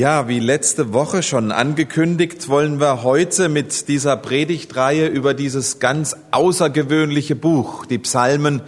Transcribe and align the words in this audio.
Ja, 0.00 0.28
wie 0.28 0.40
letzte 0.40 0.94
Woche 0.94 1.22
schon 1.22 1.52
angekündigt, 1.52 2.48
wollen 2.48 2.80
wir 2.80 3.02
heute 3.02 3.50
mit 3.50 3.86
dieser 3.86 4.16
Predigtreihe 4.16 5.06
über 5.06 5.34
dieses 5.34 5.78
ganz 5.78 6.16
außergewöhnliche 6.30 7.36
Buch, 7.36 7.84
die 7.84 7.98
Psalmen, 7.98 8.62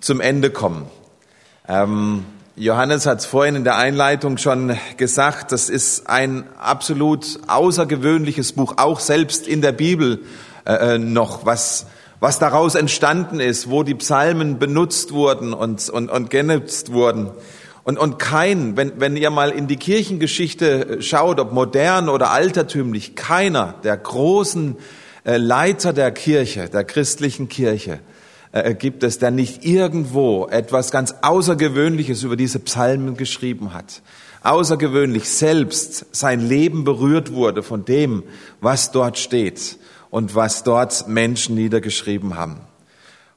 zum 0.00 0.20
Ende 0.20 0.50
kommen. 0.50 0.86
Ähm, 1.68 2.24
Johannes 2.56 3.06
hat 3.06 3.20
es 3.20 3.26
vorhin 3.26 3.54
in 3.54 3.62
der 3.62 3.76
Einleitung 3.76 4.38
schon 4.38 4.76
gesagt, 4.96 5.52
das 5.52 5.70
ist 5.70 6.08
ein 6.08 6.46
absolut 6.58 7.38
außergewöhnliches 7.46 8.54
Buch, 8.54 8.74
auch 8.78 8.98
selbst 8.98 9.46
in 9.46 9.62
der 9.62 9.70
Bibel 9.70 10.22
äh, 10.66 10.96
äh 10.96 10.98
noch, 10.98 11.46
was, 11.46 11.86
was 12.18 12.40
daraus 12.40 12.74
entstanden 12.74 13.38
ist, 13.38 13.70
wo 13.70 13.84
die 13.84 13.94
Psalmen 13.94 14.58
benutzt 14.58 15.12
wurden 15.12 15.54
und, 15.54 15.88
und, 15.90 16.10
und 16.10 16.28
genutzt 16.30 16.92
wurden. 16.92 17.30
Und, 17.84 17.98
und 17.98 18.18
kein, 18.18 18.76
wenn, 18.76 19.00
wenn 19.00 19.16
ihr 19.16 19.30
mal 19.30 19.50
in 19.50 19.66
die 19.66 19.76
Kirchengeschichte 19.76 20.98
äh, 20.98 21.02
schaut, 21.02 21.40
ob 21.40 21.52
modern 21.52 22.08
oder 22.08 22.30
altertümlich, 22.30 23.16
keiner 23.16 23.74
der 23.82 23.96
großen 23.96 24.76
äh, 25.24 25.36
Leiter 25.36 25.92
der 25.92 26.12
Kirche, 26.12 26.68
der 26.68 26.84
christlichen 26.84 27.48
Kirche, 27.48 27.98
äh, 28.52 28.74
gibt 28.74 29.02
es, 29.02 29.18
der 29.18 29.32
nicht 29.32 29.64
irgendwo 29.64 30.46
etwas 30.46 30.92
ganz 30.92 31.14
Außergewöhnliches 31.22 32.22
über 32.22 32.36
diese 32.36 32.60
Psalmen 32.60 33.16
geschrieben 33.16 33.74
hat. 33.74 34.02
Außergewöhnlich 34.44 35.28
selbst 35.28 36.06
sein 36.14 36.40
Leben 36.40 36.84
berührt 36.84 37.32
wurde 37.32 37.62
von 37.62 37.84
dem, 37.84 38.22
was 38.60 38.92
dort 38.92 39.18
steht 39.18 39.78
und 40.10 40.34
was 40.34 40.62
dort 40.62 41.08
Menschen 41.08 41.54
niedergeschrieben 41.54 42.36
haben. 42.36 42.60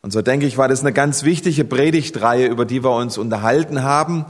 Und 0.05 0.12
so 0.12 0.22
denke 0.22 0.45
ich, 0.45 0.59
war 0.59 0.68
das 0.68 0.82
eine 0.82 0.94
ganz 0.94 1.23
wichtige 1.23 1.66
Predigtreihe, 1.66 2.45
über 2.45 2.66
die 2.66 2.84
wir 2.84 2.91
uns 2.91 3.18
unterhalten 3.18 3.82
haben. 3.82 4.26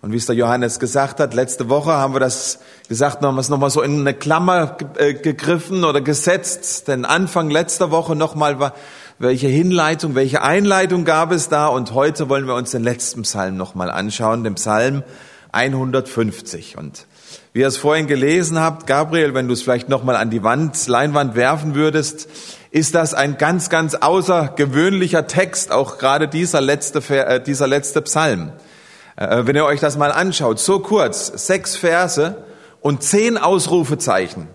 Und 0.00 0.10
wie 0.10 0.16
es 0.16 0.24
der 0.24 0.34
Johannes 0.34 0.80
gesagt 0.80 1.20
hat, 1.20 1.34
letzte 1.34 1.68
Woche 1.68 1.92
haben 1.92 2.14
wir 2.14 2.18
das 2.18 2.60
gesagt, 2.88 3.20
haben 3.20 3.34
wir 3.34 3.40
es 3.42 3.50
nochmal 3.50 3.68
so 3.68 3.82
in 3.82 4.00
eine 4.00 4.14
Klammer 4.14 4.78
äh, 4.96 5.12
gegriffen 5.12 5.84
oder 5.84 6.00
gesetzt. 6.00 6.88
Denn 6.88 7.04
Anfang 7.04 7.50
letzter 7.50 7.90
Woche 7.90 8.16
nochmal 8.16 8.72
welche 9.18 9.48
Hinleitung, 9.48 10.14
welche 10.14 10.40
Einleitung 10.40 11.04
gab 11.04 11.30
es 11.30 11.50
da? 11.50 11.66
Und 11.66 11.92
heute 11.92 12.30
wollen 12.30 12.46
wir 12.46 12.54
uns 12.54 12.70
den 12.70 12.82
letzten 12.82 13.20
Psalm 13.20 13.58
nochmal 13.58 13.90
anschauen, 13.90 14.44
den 14.44 14.54
Psalm 14.54 15.02
150. 15.52 16.78
Und 16.78 17.06
wie 17.52 17.60
ihr 17.60 17.68
es 17.68 17.76
vorhin 17.76 18.06
gelesen 18.06 18.58
habt, 18.58 18.86
Gabriel, 18.86 19.34
wenn 19.34 19.46
du 19.46 19.52
es 19.52 19.60
vielleicht 19.60 19.90
nochmal 19.90 20.16
an 20.16 20.30
die 20.30 20.42
Wand, 20.42 20.86
Leinwand 20.86 21.34
werfen 21.34 21.74
würdest, 21.74 22.30
ist 22.78 22.94
das 22.94 23.12
ein 23.12 23.38
ganz, 23.38 23.70
ganz 23.70 23.96
außergewöhnlicher 23.96 25.26
Text, 25.26 25.72
auch 25.72 25.98
gerade 25.98 26.28
dieser 26.28 26.60
letzte, 26.60 27.00
äh, 27.12 27.42
dieser 27.42 27.66
letzte 27.66 28.02
Psalm. 28.02 28.52
Äh, 29.16 29.46
wenn 29.46 29.56
ihr 29.56 29.64
euch 29.64 29.80
das 29.80 29.98
mal 29.98 30.12
anschaut, 30.12 30.60
so 30.60 30.78
kurz, 30.78 31.26
sechs 31.26 31.76
Verse 31.76 32.36
und 32.80 33.02
zehn 33.02 33.36
Ausrufezeichen. 33.36 34.46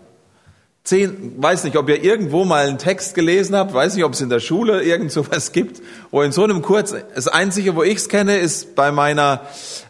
Zehn, 0.86 1.42
weiß 1.42 1.66
nicht, 1.66 1.76
ob 1.76 1.90
ihr 1.90 2.02
irgendwo 2.02 2.46
mal 2.46 2.66
einen 2.66 2.78
Text 2.78 3.14
gelesen 3.14 3.58
habt, 3.58 3.74
weiß 3.74 3.96
nicht, 3.96 4.06
ob 4.06 4.14
es 4.14 4.22
in 4.22 4.30
der 4.30 4.40
Schule 4.40 4.84
irgend 4.84 5.12
sowas 5.12 5.52
gibt, 5.52 5.82
wo 6.10 6.22
in 6.22 6.32
so 6.32 6.46
einem 6.46 6.62
kurz, 6.62 6.96
das 7.16 7.28
Einzige, 7.28 7.76
wo 7.76 7.84
ich 7.84 7.98
es 7.98 8.10
kenne, 8.10 8.38
ist 8.38 8.76
bei 8.76 8.94
meiner 8.94 9.42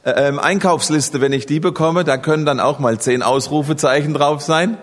äh, 0.06 0.12
ähm, 0.12 0.40
Einkaufsliste, 0.40 1.22
wenn 1.22 1.34
ich 1.34 1.46
die 1.46 1.60
bekomme, 1.60 2.04
da 2.04 2.18
können 2.18 2.48
dann 2.48 2.60
auch 2.60 2.80
mal 2.80 3.00
zehn 3.00 3.22
Ausrufezeichen 3.22 4.16
drauf 4.16 4.42
sein. 4.42 4.80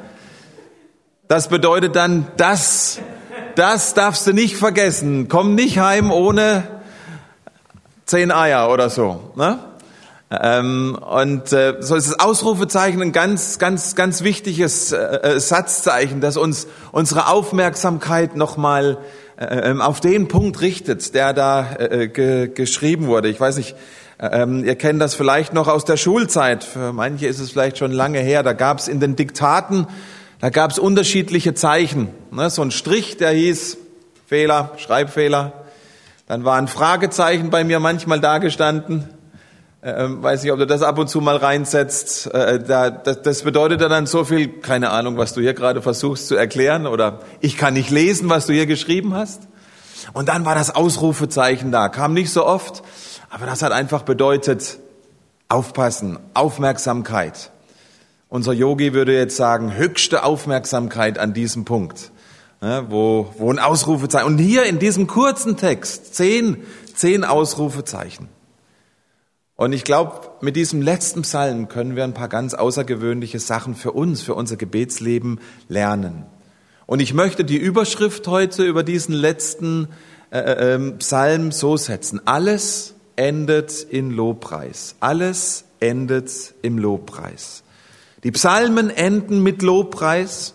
Das 1.26 1.48
bedeutet 1.48 1.96
dann, 1.96 2.26
das 2.36 3.00
das 3.54 3.94
darfst 3.94 4.26
du 4.26 4.32
nicht 4.32 4.56
vergessen. 4.56 5.28
Komm 5.28 5.54
nicht 5.54 5.78
heim 5.78 6.10
ohne 6.10 6.64
zehn 8.06 8.32
Eier 8.32 8.70
oder 8.70 8.90
so. 8.90 9.32
Ne? 9.36 9.58
Ähm, 10.30 10.96
und 10.96 11.52
äh, 11.52 11.76
so 11.80 11.96
ist 11.96 12.08
das 12.08 12.20
Ausrufezeichen 12.20 13.02
ein 13.02 13.12
ganz, 13.12 13.58
ganz, 13.58 13.96
ganz 13.96 14.22
wichtiges 14.22 14.92
äh, 14.92 14.96
äh 14.96 15.40
Satzzeichen, 15.40 16.20
das 16.20 16.36
uns 16.36 16.68
unsere 16.92 17.26
Aufmerksamkeit 17.26 18.36
nochmal 18.36 18.98
äh, 19.36 19.70
ähm, 19.70 19.80
auf 19.80 20.00
den 20.00 20.28
Punkt 20.28 20.60
richtet, 20.60 21.14
der 21.14 21.32
da 21.32 21.76
äh, 21.78 22.08
ge 22.08 22.48
geschrieben 22.48 23.06
wurde. 23.06 23.28
Ich 23.28 23.40
weiß 23.40 23.56
nicht, 23.56 23.74
äh, 24.18 24.42
ähm, 24.42 24.64
ihr 24.64 24.76
kennt 24.76 25.00
das 25.00 25.14
vielleicht 25.14 25.52
noch 25.52 25.66
aus 25.66 25.84
der 25.84 25.96
Schulzeit. 25.96 26.62
Für 26.62 26.92
manche 26.92 27.26
ist 27.26 27.40
es 27.40 27.50
vielleicht 27.50 27.78
schon 27.78 27.90
lange 27.90 28.20
her. 28.20 28.44
Da 28.44 28.52
gab 28.52 28.78
es 28.78 28.86
in 28.86 29.00
den 29.00 29.16
Diktaten 29.16 29.88
da 30.40 30.50
gab 30.50 30.70
es 30.70 30.78
unterschiedliche 30.78 31.54
Zeichen. 31.54 32.08
Ne? 32.30 32.48
So 32.50 32.62
ein 32.62 32.70
Strich, 32.70 33.16
der 33.16 33.30
hieß 33.30 33.76
Fehler, 34.26 34.72
Schreibfehler. 34.78 35.52
Dann 36.26 36.44
war 36.44 36.56
ein 36.56 36.68
Fragezeichen 36.68 37.50
bei 37.50 37.64
mir 37.64 37.80
manchmal 37.80 38.20
dagestanden. 38.20 39.08
Äh, 39.82 40.06
weiß 40.08 40.42
nicht, 40.42 40.52
ob 40.52 40.58
du 40.58 40.66
das 40.66 40.82
ab 40.82 40.98
und 40.98 41.08
zu 41.08 41.20
mal 41.20 41.36
reinsetzt. 41.36 42.32
Äh, 42.32 42.62
da, 42.62 42.90
das, 42.90 43.22
das 43.22 43.42
bedeutet 43.42 43.80
dann 43.80 44.06
so 44.06 44.24
viel, 44.24 44.48
keine 44.48 44.90
Ahnung, 44.90 45.16
was 45.16 45.34
du 45.34 45.40
hier 45.40 45.54
gerade 45.54 45.82
versuchst 45.82 46.28
zu 46.28 46.36
erklären 46.36 46.86
oder 46.86 47.20
ich 47.40 47.56
kann 47.56 47.74
nicht 47.74 47.90
lesen, 47.90 48.28
was 48.28 48.46
du 48.46 48.52
hier 48.52 48.66
geschrieben 48.66 49.14
hast. 49.14 49.42
Und 50.12 50.28
dann 50.28 50.44
war 50.44 50.54
das 50.54 50.74
Ausrufezeichen 50.74 51.72
da, 51.72 51.88
kam 51.88 52.14
nicht 52.14 52.32
so 52.32 52.46
oft, 52.46 52.82
aber 53.30 53.46
das 53.46 53.62
hat 53.62 53.72
einfach 53.72 54.02
bedeutet, 54.02 54.78
aufpassen, 55.48 56.18
Aufmerksamkeit. 56.34 57.50
Unser 58.30 58.52
Yogi 58.52 58.94
würde 58.94 59.12
jetzt 59.12 59.36
sagen, 59.36 59.74
höchste 59.74 60.22
Aufmerksamkeit 60.22 61.18
an 61.18 61.34
diesem 61.34 61.64
Punkt, 61.64 62.12
ne, 62.60 62.86
wo, 62.88 63.34
wo 63.36 63.52
ein 63.52 63.58
Ausrufezeichen. 63.58 64.24
Und 64.24 64.38
hier 64.38 64.66
in 64.66 64.78
diesem 64.78 65.08
kurzen 65.08 65.56
Text 65.56 66.14
zehn, 66.14 66.58
zehn 66.94 67.24
Ausrufezeichen. 67.24 68.28
Und 69.56 69.72
ich 69.72 69.82
glaube, 69.82 70.30
mit 70.40 70.54
diesem 70.54 70.80
letzten 70.80 71.22
Psalm 71.22 71.68
können 71.68 71.96
wir 71.96 72.04
ein 72.04 72.14
paar 72.14 72.28
ganz 72.28 72.54
außergewöhnliche 72.54 73.40
Sachen 73.40 73.74
für 73.74 73.90
uns, 73.90 74.22
für 74.22 74.34
unser 74.34 74.56
Gebetsleben 74.56 75.40
lernen. 75.68 76.24
Und 76.86 77.00
ich 77.00 77.12
möchte 77.12 77.44
die 77.44 77.58
Überschrift 77.58 78.28
heute 78.28 78.62
über 78.62 78.84
diesen 78.84 79.12
letzten 79.12 79.88
äh, 80.30 80.38
äh, 80.38 80.74
ähm, 80.74 80.98
Psalm 80.98 81.50
so 81.50 81.76
setzen. 81.76 82.20
Alles 82.26 82.94
endet 83.16 83.82
in 83.82 84.10
Lobpreis. 84.12 84.94
Alles 85.00 85.64
endet 85.80 86.54
im 86.62 86.78
Lobpreis. 86.78 87.64
Die 88.24 88.32
Psalmen 88.32 88.90
enden 88.90 89.42
mit 89.42 89.62
Lobpreis. 89.62 90.54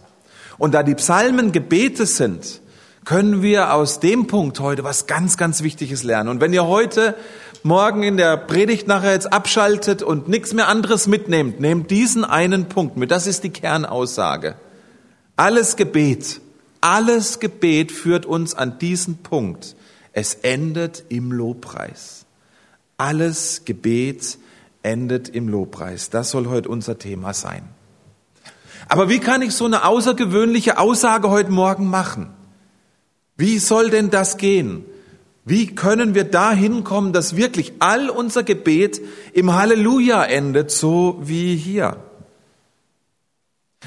Und 0.57 0.73
da 0.73 0.83
die 0.83 0.95
Psalmen 0.95 1.51
Gebete 1.51 2.05
sind, 2.05 2.61
können 3.03 3.41
wir 3.41 3.73
aus 3.73 3.99
dem 3.99 4.27
Punkt 4.27 4.59
heute 4.59 4.83
was 4.83 5.07
ganz, 5.07 5.37
ganz 5.37 5.61
Wichtiges 5.61 6.03
lernen. 6.03 6.29
Und 6.29 6.41
wenn 6.41 6.53
ihr 6.53 6.65
heute 6.65 7.15
morgen 7.63 8.03
in 8.03 8.17
der 8.17 8.37
Predigt 8.37 8.87
nachher 8.87 9.13
jetzt 9.13 9.31
abschaltet 9.31 10.01
und 10.01 10.27
nichts 10.27 10.53
mehr 10.53 10.67
anderes 10.67 11.07
mitnehmt, 11.07 11.59
nehmt 11.59 11.91
diesen 11.91 12.23
einen 12.23 12.67
Punkt 12.69 12.97
mit. 12.97 13.11
Das 13.11 13.27
ist 13.27 13.43
die 13.43 13.49
Kernaussage. 13.49 14.55
Alles 15.35 15.75
Gebet, 15.75 16.41
alles 16.81 17.39
Gebet 17.39 17.91
führt 17.91 18.25
uns 18.25 18.55
an 18.55 18.79
diesen 18.79 19.17
Punkt. 19.17 19.75
Es 20.13 20.35
endet 20.35 21.03
im 21.09 21.31
Lobpreis. 21.31 22.25
Alles 22.97 23.65
Gebet 23.65 24.37
endet 24.85 25.28
im 25.28 25.50
Lobpreis. 25.50 26.09
Das 26.09 26.29
soll 26.29 26.47
heute 26.47 26.69
unser 26.69 26.97
Thema 26.97 27.34
sein. 27.34 27.63
Aber 28.88 29.09
wie 29.09 29.19
kann 29.19 29.41
ich 29.41 29.53
so 29.53 29.66
eine 29.66 29.84
außergewöhnliche 29.85 30.78
Aussage 30.78 31.29
heute 31.29 31.51
Morgen 31.51 31.90
machen? 31.90 32.29
Wie 33.35 33.57
soll 33.57 33.90
denn 33.90 34.12
das 34.12 34.38
gehen? 34.38 34.85
Wie 35.44 35.75
können 35.75 36.16
wir 36.16 36.24
dahin 36.24 36.84
kommen, 36.84 37.12
dass 37.12 37.35
wirklich 37.35 37.74
all 37.79 38.09
unser 38.09 38.44
Gebet 38.44 39.01
im 39.34 39.53
Halleluja 39.53 40.24
endet, 40.24 40.72
so 40.72 41.19
wie 41.22 41.56
hier? 41.56 41.97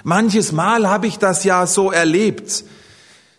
Manches 0.04 0.52
Mal 0.52 0.88
habe 0.88 1.06
ich 1.06 1.18
das 1.18 1.44
ja 1.44 1.66
so 1.66 1.90
erlebt, 1.90 2.64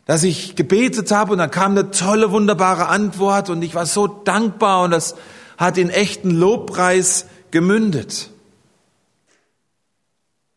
dass 0.05 0.23
ich 0.23 0.55
gebetet 0.55 1.11
habe 1.11 1.33
und 1.33 1.37
dann 1.37 1.51
kam 1.51 1.71
eine 1.71 1.91
tolle, 1.91 2.31
wunderbare 2.31 2.87
Antwort 2.87 3.49
und 3.49 3.61
ich 3.61 3.75
war 3.75 3.85
so 3.85 4.07
dankbar 4.07 4.83
und 4.83 4.91
das 4.91 5.15
hat 5.57 5.77
in 5.77 5.89
echten 5.89 6.31
Lobpreis 6.31 7.25
gemündet. 7.51 8.29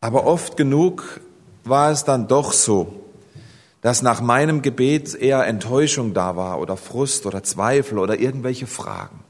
Aber 0.00 0.26
oft 0.26 0.56
genug 0.56 1.20
war 1.64 1.90
es 1.90 2.04
dann 2.04 2.28
doch 2.28 2.52
so, 2.52 3.02
dass 3.82 4.02
nach 4.02 4.20
meinem 4.20 4.62
Gebet 4.62 5.14
eher 5.14 5.46
Enttäuschung 5.46 6.14
da 6.14 6.36
war 6.36 6.60
oder 6.60 6.76
Frust 6.76 7.26
oder 7.26 7.42
Zweifel 7.42 7.98
oder 7.98 8.18
irgendwelche 8.18 8.66
Fragen. 8.66 9.20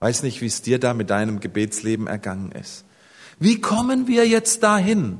Weiß 0.00 0.22
nicht, 0.22 0.40
wie 0.40 0.46
es 0.46 0.62
dir 0.62 0.78
da 0.78 0.94
mit 0.94 1.10
deinem 1.10 1.40
Gebetsleben 1.40 2.06
ergangen 2.06 2.52
ist. 2.52 2.84
Wie 3.38 3.60
kommen 3.60 4.08
wir 4.08 4.26
jetzt 4.26 4.62
dahin, 4.62 5.18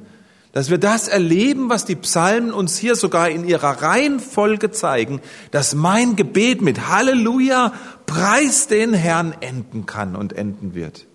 dass 0.52 0.70
wir 0.70 0.78
das 0.78 1.08
erleben, 1.08 1.70
was 1.70 1.84
die 1.84 1.96
Psalmen 1.96 2.52
uns 2.52 2.76
hier 2.76 2.94
sogar 2.94 3.30
in 3.30 3.44
ihrer 3.46 3.82
Reihenfolge 3.82 4.70
zeigen, 4.70 5.20
dass 5.50 5.74
mein 5.74 6.14
Gebet 6.14 6.60
mit 6.60 6.88
Halleluja, 6.88 7.72
preis 8.06 8.68
den 8.68 8.92
Herrn 8.92 9.34
enden 9.40 9.86
kann 9.86 10.14
und 10.14 10.34
enden 10.34 10.74
wird. 10.74 11.06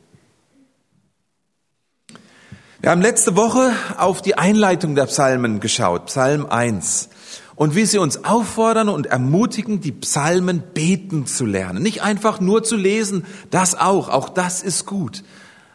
Wir 2.80 2.92
haben 2.92 3.02
letzte 3.02 3.36
Woche 3.36 3.74
auf 3.98 4.22
die 4.22 4.38
Einleitung 4.38 4.94
der 4.94 5.08
Psalmen 5.08 5.60
geschaut, 5.60 6.06
Psalm 6.06 6.46
1, 6.46 7.10
und 7.56 7.74
wie 7.74 7.86
sie 7.86 7.98
uns 7.98 8.24
auffordern 8.24 8.88
und 8.88 9.08
ermutigen, 9.08 9.82
die 9.82 9.92
Psalmen 9.92 10.62
beten 10.76 11.26
zu 11.26 11.48
lernen. 11.48 11.82
Nicht 11.82 12.04
einfach 12.04 12.40
nur 12.40 12.64
zu 12.64 12.76
lesen, 12.76 13.26
das 13.50 13.74
auch, 13.74 14.10
auch 14.10 14.30
das 14.30 14.62
ist 14.62 14.86
gut, 14.86 15.24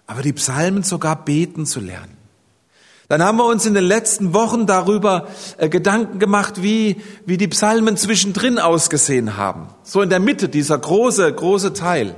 aber 0.07 0.23
die 0.23 0.33
Psalmen 0.33 0.85
sogar 0.85 1.25
beten 1.25 1.67
zu 1.67 1.81
lernen. 1.81 2.17
Dann 3.09 3.21
haben 3.21 3.37
wir 3.37 3.47
uns 3.47 3.67
in 3.67 3.75
den 3.75 3.83
letzten 3.83 4.33
Wochen 4.33 4.67
darüber 4.67 5.27
äh, 5.59 5.69
Gedanken 5.69 6.21
gemacht, 6.21 6.63
wie, 6.63 6.99
wie 7.27 7.37
die 7.37 7.49
Psalmen 7.49 7.97
zwischendrin 7.97 8.61
ausgesehen 8.61 9.37
haben. 9.37 9.67
So 9.83 10.03
in 10.03 10.09
der 10.09 10.21
Mitte, 10.21 10.49
dieser 10.49 10.79
große, 10.79 11.33
große 11.33 11.73
Teil. 11.73 12.15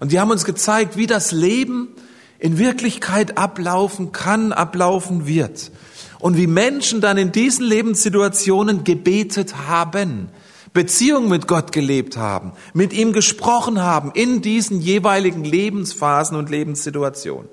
Und 0.00 0.12
die 0.12 0.20
haben 0.20 0.30
uns 0.30 0.44
gezeigt, 0.44 0.98
wie 0.98 1.06
das 1.06 1.32
Leben 1.32 1.94
in 2.38 2.58
Wirklichkeit 2.58 3.38
ablaufen 3.38 4.12
kann, 4.12 4.52
ablaufen 4.52 5.26
wird. 5.26 5.70
Und 6.18 6.36
wie 6.36 6.46
Menschen 6.46 7.00
dann 7.00 7.16
in 7.16 7.32
diesen 7.32 7.64
Lebenssituationen 7.64 8.84
gebetet 8.84 9.68
haben, 9.68 10.28
Beziehung 10.72 11.28
mit 11.28 11.48
Gott 11.48 11.72
gelebt 11.72 12.16
haben, 12.16 12.52
mit 12.74 12.92
ihm 12.92 13.12
gesprochen 13.12 13.80
haben 13.80 14.12
in 14.12 14.42
diesen 14.42 14.80
jeweiligen 14.80 15.44
Lebensphasen 15.44 16.36
und 16.36 16.50
Lebenssituationen. 16.50 17.48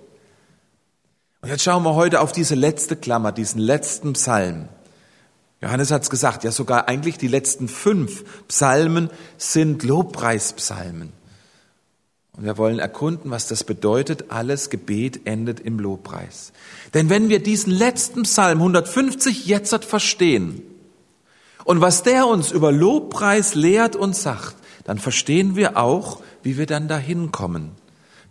Und 1.42 1.50
jetzt 1.50 1.64
schauen 1.64 1.84
wir 1.84 1.96
heute 1.96 2.22
auf 2.22 2.32
diese 2.32 2.56
letzte 2.56 2.96
Klammer, 2.96 3.32
diesen 3.32 3.60
letzten 3.60 4.14
Psalm. 4.14 4.68
Johannes 5.62 5.92
hat 5.92 6.04
es 6.04 6.10
gesagt, 6.10 6.44
ja 6.44 6.52
sogar 6.52 6.88
eigentlich 6.88 7.18
die 7.18 7.28
letzten 7.28 7.68
fünf 7.68 8.24
Psalmen 8.48 9.10
sind 9.38 9.84
Lobpreispsalmen. 9.84 11.14
Und 12.38 12.44
wir 12.44 12.58
wollen 12.58 12.80
erkunden, 12.80 13.32
was 13.32 13.48
das 13.48 13.64
bedeutet. 13.64 14.26
Alles 14.30 14.70
Gebet 14.70 15.22
endet 15.26 15.60
im 15.60 15.80
Lobpreis. 15.80 16.52
Denn 16.94 17.10
wenn 17.10 17.30
wir 17.30 17.42
diesen 17.42 17.72
letzten 17.72 18.24
Psalm 18.24 18.58
150 18.58 19.46
jetzt 19.46 19.86
verstehen 19.86 20.62
und 21.64 21.82
was 21.82 22.04
der 22.04 22.28
uns 22.28 22.52
über 22.52 22.72
Lobpreis 22.72 23.56
lehrt 23.56 23.96
und 23.96 24.16
sagt, 24.16 24.56
dann 24.84 25.00
verstehen 25.00 25.56
wir 25.56 25.78
auch, 25.78 26.22
wie 26.44 26.58
wir 26.58 26.66
dann 26.66 26.88
dahin 26.88 27.32
kommen, 27.32 27.72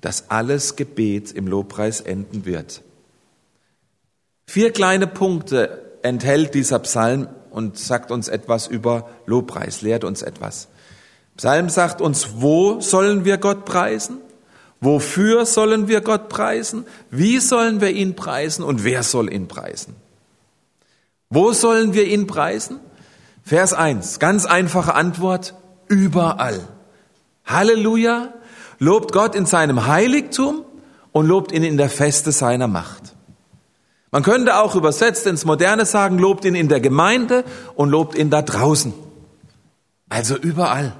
dass 0.00 0.30
alles 0.30 0.76
Gebet 0.76 1.32
im 1.32 1.46
Lobpreis 1.46 2.00
enden 2.00 2.44
wird. 2.44 2.82
Vier 4.46 4.70
kleine 4.72 5.06
Punkte 5.06 5.98
enthält 6.02 6.54
dieser 6.54 6.78
Psalm 6.80 7.28
und 7.50 7.78
sagt 7.78 8.10
uns 8.10 8.28
etwas 8.28 8.66
über 8.66 9.08
Lobpreis, 9.26 9.80
lehrt 9.80 10.04
uns 10.04 10.22
etwas. 10.22 10.68
Psalm 11.36 11.69
sagt 11.69 12.00
uns, 12.00 12.40
wo 12.40 12.81
sollen 12.81 13.25
wir 13.25 13.38
Gott 13.38 13.64
preisen? 13.64 14.19
Wofür 14.81 15.46
sollen 15.46 15.88
wir 15.88 16.00
Gott 16.00 16.28
preisen? 16.28 16.84
Wie 17.10 17.38
sollen 17.38 17.81
wir 17.81 17.90
ihn 17.90 18.16
preisen 18.16 18.62
und 18.62 18.84
wer 18.84 19.02
soll 19.02 19.32
ihn 19.32 19.48
preisen? 19.48 19.96
Wo 21.31 21.52
sollen 21.52 21.94
wir 21.94 22.06
ihn 22.06 22.26
preisen? 22.26 22.81
Vers 23.42 23.72
1, 23.72 24.19
ganz 24.19 24.46
einfache 24.46 24.94
Antwort, 24.94 25.54
überall. 25.88 26.60
Halleluja, 27.44 28.32
lobt 28.78 29.12
Gott 29.12 29.34
in 29.34 29.46
seinem 29.46 29.86
Heiligtum 29.86 30.64
und 31.12 31.26
lobt 31.26 31.52
ihn 31.52 31.64
in 31.64 31.76
der 31.76 31.90
Feste 31.90 32.31
seiner 32.32 32.69
Macht. 32.69 33.14
Man 34.10 34.22
könnte 34.22 34.58
auch 34.58 34.76
übersetzt 34.76 35.26
ins 35.26 35.44
Moderne 35.44 35.86
sagen, 35.86 36.19
lobt 36.19 36.44
ihn 36.44 36.54
in 36.54 36.69
der 36.69 36.81
Gemeinde 36.81 37.44
und 37.75 37.90
lobt 37.90 38.16
ihn 38.16 38.31
da 38.31 38.42
draußen. 38.42 38.94
Also 40.08 40.36
überall. 40.36 40.92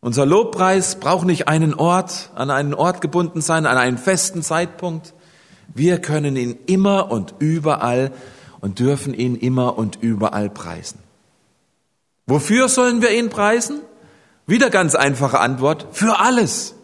Unser 0.00 0.26
Lobpreis 0.26 0.96
braucht 0.96 1.26
nicht 1.26 1.48
einen 1.48 1.74
Ort, 1.74 2.30
an 2.34 2.50
einen 2.50 2.74
Ort 2.74 3.00
gebunden 3.00 3.40
sein, 3.40 3.66
an 3.66 3.76
einen 3.76 3.98
festen 3.98 4.42
Zeitpunkt. 4.42 5.14
Wir 5.74 6.00
können 6.00 6.36
ihn 6.36 6.58
immer 6.66 7.10
und 7.10 7.34
überall 7.38 8.12
und 8.60 8.78
dürfen 8.78 9.14
ihn 9.14 9.36
immer 9.36 9.78
und 9.78 9.96
überall 10.00 10.50
preisen. 10.50 11.00
Wofür 12.26 12.68
sollen 12.68 13.02
wir 13.02 13.10
ihn 13.10 13.30
preisen? 13.30 13.80
Wieder 14.46 14.70
ganz 14.70 14.94
einfache 14.94 15.40
Antwort, 15.40 15.88
für 15.92 16.20
alles. 16.20 16.74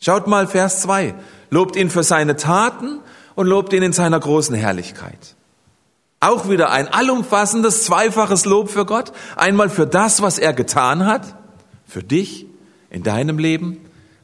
Schaut 0.00 0.26
mal 0.26 0.46
Vers 0.46 0.80
2. 0.82 1.14
Lobt 1.50 1.76
ihn 1.76 1.90
für 1.90 2.02
seine 2.02 2.36
Taten 2.36 3.00
und 3.34 3.46
lobt 3.46 3.72
ihn 3.72 3.82
in 3.82 3.92
seiner 3.92 4.18
großen 4.18 4.54
Herrlichkeit. 4.54 5.36
Auch 6.20 6.48
wieder 6.48 6.70
ein 6.70 6.88
allumfassendes, 6.88 7.84
zweifaches 7.84 8.44
Lob 8.44 8.70
für 8.70 8.84
Gott. 8.84 9.12
Einmal 9.36 9.70
für 9.70 9.86
das, 9.86 10.20
was 10.22 10.38
er 10.38 10.52
getan 10.52 11.06
hat, 11.06 11.34
für 11.90 12.02
dich 12.02 12.46
in 12.88 13.02
deinem 13.02 13.38
Leben, 13.38 13.78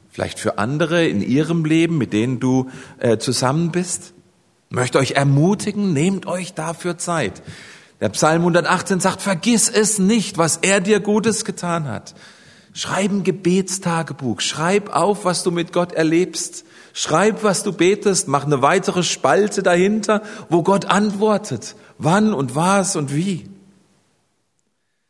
vielleicht 0.09 0.39
für 0.39 0.57
andere 0.57 1.05
in 1.05 1.21
ihrem 1.21 1.65
Leben, 1.65 1.97
mit 1.97 2.13
denen 2.13 2.39
du 2.39 2.69
äh, 2.99 3.17
zusammen 3.17 3.71
bist. 3.71 4.13
Möchte 4.69 4.99
euch 4.99 5.11
ermutigen, 5.11 5.93
nehmt 5.93 6.25
euch 6.25 6.53
dafür 6.53 6.97
Zeit. 6.97 7.43
Der 7.99 8.09
Psalm 8.09 8.41
118 8.41 8.99
sagt, 8.99 9.21
vergiss 9.21 9.69
es 9.69 9.99
nicht, 9.99 10.37
was 10.37 10.57
er 10.57 10.81
dir 10.81 10.99
Gutes 10.99 11.45
getan 11.45 11.87
hat. 11.87 12.15
Schreib 12.73 13.11
ein 13.11 13.23
Gebetstagebuch, 13.23 14.39
schreib 14.39 14.95
auf, 14.95 15.25
was 15.25 15.43
du 15.43 15.51
mit 15.51 15.73
Gott 15.73 15.93
erlebst. 15.93 16.63
Schreib, 16.93 17.43
was 17.43 17.63
du 17.63 17.73
betest, 17.73 18.27
mach 18.27 18.45
eine 18.45 18.61
weitere 18.61 19.03
Spalte 19.03 19.61
dahinter, 19.61 20.21
wo 20.49 20.63
Gott 20.63 20.85
antwortet, 20.85 21.75
wann 21.97 22.33
und 22.33 22.55
was 22.55 22.95
und 22.95 23.13
wie. 23.13 23.49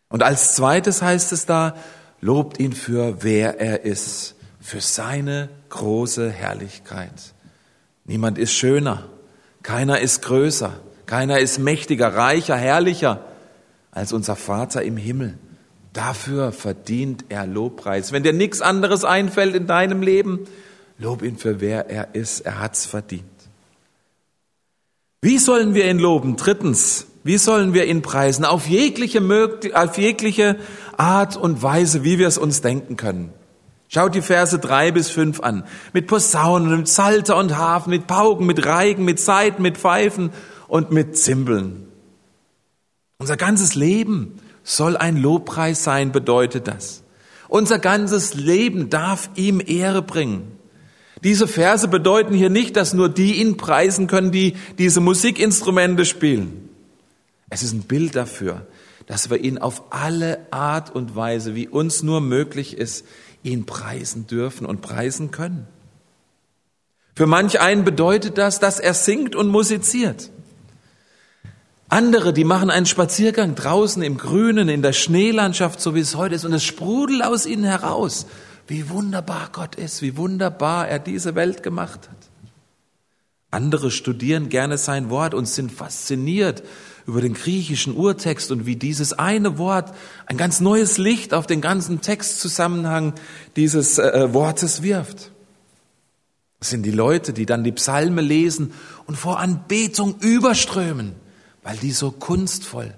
Und 0.10 0.24
als 0.24 0.56
zweites 0.56 1.02
heißt 1.02 1.32
es 1.34 1.46
da, 1.46 1.76
lobt 2.22 2.60
ihn 2.60 2.74
für 2.74 3.24
wer 3.24 3.60
er 3.60 3.84
ist, 3.84 4.36
für 4.60 4.82
seine 4.82 5.50
große 5.70 6.30
Herrlichkeit. 6.30 7.34
Niemand 8.06 8.38
ist 8.38 8.54
schöner, 8.54 9.10
keiner 9.64 10.00
ist 10.00 10.22
größer, 10.22 10.80
keiner 11.06 11.40
ist 11.40 11.60
mächtiger, 11.60 12.16
reicher, 12.16 12.58
herrlicher 12.58 13.26
als 13.92 14.14
unser 14.14 14.36
Vater 14.36 14.84
im 14.84 14.98
Himmel. 14.98 15.38
Dafür 15.94 16.52
verdient 16.52 17.26
er 17.30 17.48
Lobpreis. 17.48 18.12
Wenn 18.12 18.24
dir 18.24 18.34
nichts 18.34 18.62
anderes 18.62 19.04
einfällt 19.04 19.56
in 19.56 19.68
deinem 19.68 20.02
Leben, 20.02 20.48
Lob 21.00 21.22
ihn 21.22 21.38
für 21.38 21.62
wer 21.62 21.90
er 21.90 22.16
ist. 22.16 22.42
Er 22.42 22.60
hat's 22.60 22.86
verdient. 22.86 23.26
Wie 25.22 25.38
sollen 25.38 25.74
wir 25.74 25.90
ihn 25.90 26.00
loben? 26.00 26.36
Drittens, 26.38 27.08
wie 27.28 27.38
sollen 27.38 27.74
wir 27.74 27.86
ihn 27.86 28.02
preisen? 28.02 28.46
Auf 28.46 28.68
jegliche, 28.68 29.22
auf 29.74 29.98
jegliche 29.98 30.56
Art 30.96 31.36
und 31.36 31.62
Weise, 31.62 32.04
wie 32.06 32.20
wir 32.20 32.28
es 32.28 32.38
uns 32.38 32.62
denken 32.62 32.96
können. 32.96 33.34
Schaut 33.90 34.16
die 34.16 34.22
Verse 34.22 34.58
drei 34.60 34.92
bis 34.92 35.10
fünf 35.10 35.42
an. 35.42 35.66
Mit 35.92 36.08
Posaunen, 36.08 36.76
mit 36.78 36.88
Salter 36.88 37.38
und 37.38 37.58
Hafen, 37.58 37.90
mit 37.90 38.08
Pauken, 38.08 38.46
mit 38.46 38.66
Reigen, 38.66 39.06
mit 39.06 39.20
Saiten, 39.20 39.62
mit 39.62 39.78
Pfeifen 39.78 40.32
und 40.70 40.92
mit 40.92 41.18
Zimbeln. 41.18 41.88
Unser 43.20 43.36
ganzes 43.36 43.76
Leben 43.76 44.40
soll 44.64 44.96
ein 44.96 45.18
Lobpreis 45.18 45.84
sein, 45.84 46.14
bedeutet 46.14 46.68
das. 46.68 47.04
Unser 47.50 47.80
ganzes 47.80 48.36
Leben 48.36 48.90
darf 48.90 49.30
ihm 49.36 49.62
Ehre 49.66 50.02
bringen. 50.02 50.54
Diese 51.24 51.48
Verse 51.48 51.88
bedeuten 51.88 52.34
hier 52.34 52.50
nicht, 52.50 52.76
dass 52.76 52.94
nur 52.94 53.10
die 53.10 53.42
ihn 53.42 53.58
preisen 53.58 54.08
können, 54.08 54.32
die 54.32 54.56
diese 54.78 55.02
Musikinstrumente 55.02 56.06
spielen. 56.06 56.67
Es 57.50 57.64
ist 57.64 57.74
ein 57.74 57.84
Bild 57.84 58.16
dafür, 58.16 58.68
dass 59.06 59.30
wir 59.30 59.38
ihn 59.38 59.58
auf 59.58 59.92
alle 59.92 60.48
Art 60.52 60.94
und 60.94 61.16
Weise, 61.16 61.56
wie 61.56 61.68
uns 61.68 62.04
nur 62.04 62.22
möglich 62.22 62.78
ist, 62.78 63.06
ihn 63.44 63.66
preisen 63.66 64.28
dürfen 64.28 64.66
und 64.66 64.82
preisen 64.82 65.32
können. 65.32 65.68
Für 67.16 67.26
manch 67.26 67.60
einen 67.60 67.84
bedeutet 67.84 68.38
das, 68.38 68.60
dass 68.60 68.80
er 68.80 68.94
singt 68.94 69.36
und 69.36 69.48
musiziert. 69.48 70.30
Andere, 71.90 72.34
die 72.34 72.44
machen 72.44 72.70
einen 72.70 72.86
Spaziergang 72.86 73.56
draußen 73.56 74.04
im 74.04 74.18
Grünen, 74.18 74.68
in 74.68 74.82
der 74.82 74.94
Schneelandschaft, 74.94 75.80
so 75.80 75.96
wie 75.96 76.02
es 76.02 76.16
heute 76.16 76.36
ist, 76.36 76.44
und 76.44 76.54
es 76.54 76.66
sprudelt 76.66 77.24
aus 77.24 77.46
ihnen 77.46 77.64
heraus 77.64 78.28
wie 78.68 78.90
wunderbar 78.90 79.50
Gott 79.52 79.76
ist, 79.76 80.02
wie 80.02 80.18
wunderbar 80.18 80.88
er 80.88 81.00
diese 81.00 81.36
Welt 81.36 81.64
gemacht 81.64 82.10
hat. 82.10 82.18
Andere 83.50 83.92
studieren 83.92 84.50
gerne 84.50 84.78
sein 84.78 85.10
Wort 85.10 85.34
und 85.34 85.48
sind 85.48 85.72
fasziniert 85.72 86.64
über 87.08 87.22
den 87.22 87.34
griechischen 87.34 87.96
Urtext 87.96 88.52
und 88.52 88.66
wie 88.66 88.76
dieses 88.76 89.14
eine 89.14 89.58
Wort 89.58 89.96
ein 90.26 90.36
ganz 90.36 90.60
neues 90.60 90.98
Licht 90.98 91.34
auf 91.34 91.48
den 91.48 91.62
ganzen 91.62 92.02
Textzusammenhang 92.02 93.14
dieses 93.56 93.98
äh, 93.98 94.34
Wortes 94.34 94.84
wirft. 94.84 95.32
Das 96.60 96.70
sind 96.70 96.84
die 96.84 96.92
Leute, 96.92 97.32
die 97.32 97.46
dann 97.46 97.64
die 97.64 97.72
Psalme 97.72 98.22
lesen 98.22 98.74
und 99.06 99.16
vor 99.16 99.40
Anbetung 99.40 100.20
überströmen, 100.20 101.14
weil 101.64 101.78
die 101.78 101.92
so 101.92 102.12
kunstvoll, 102.12 102.94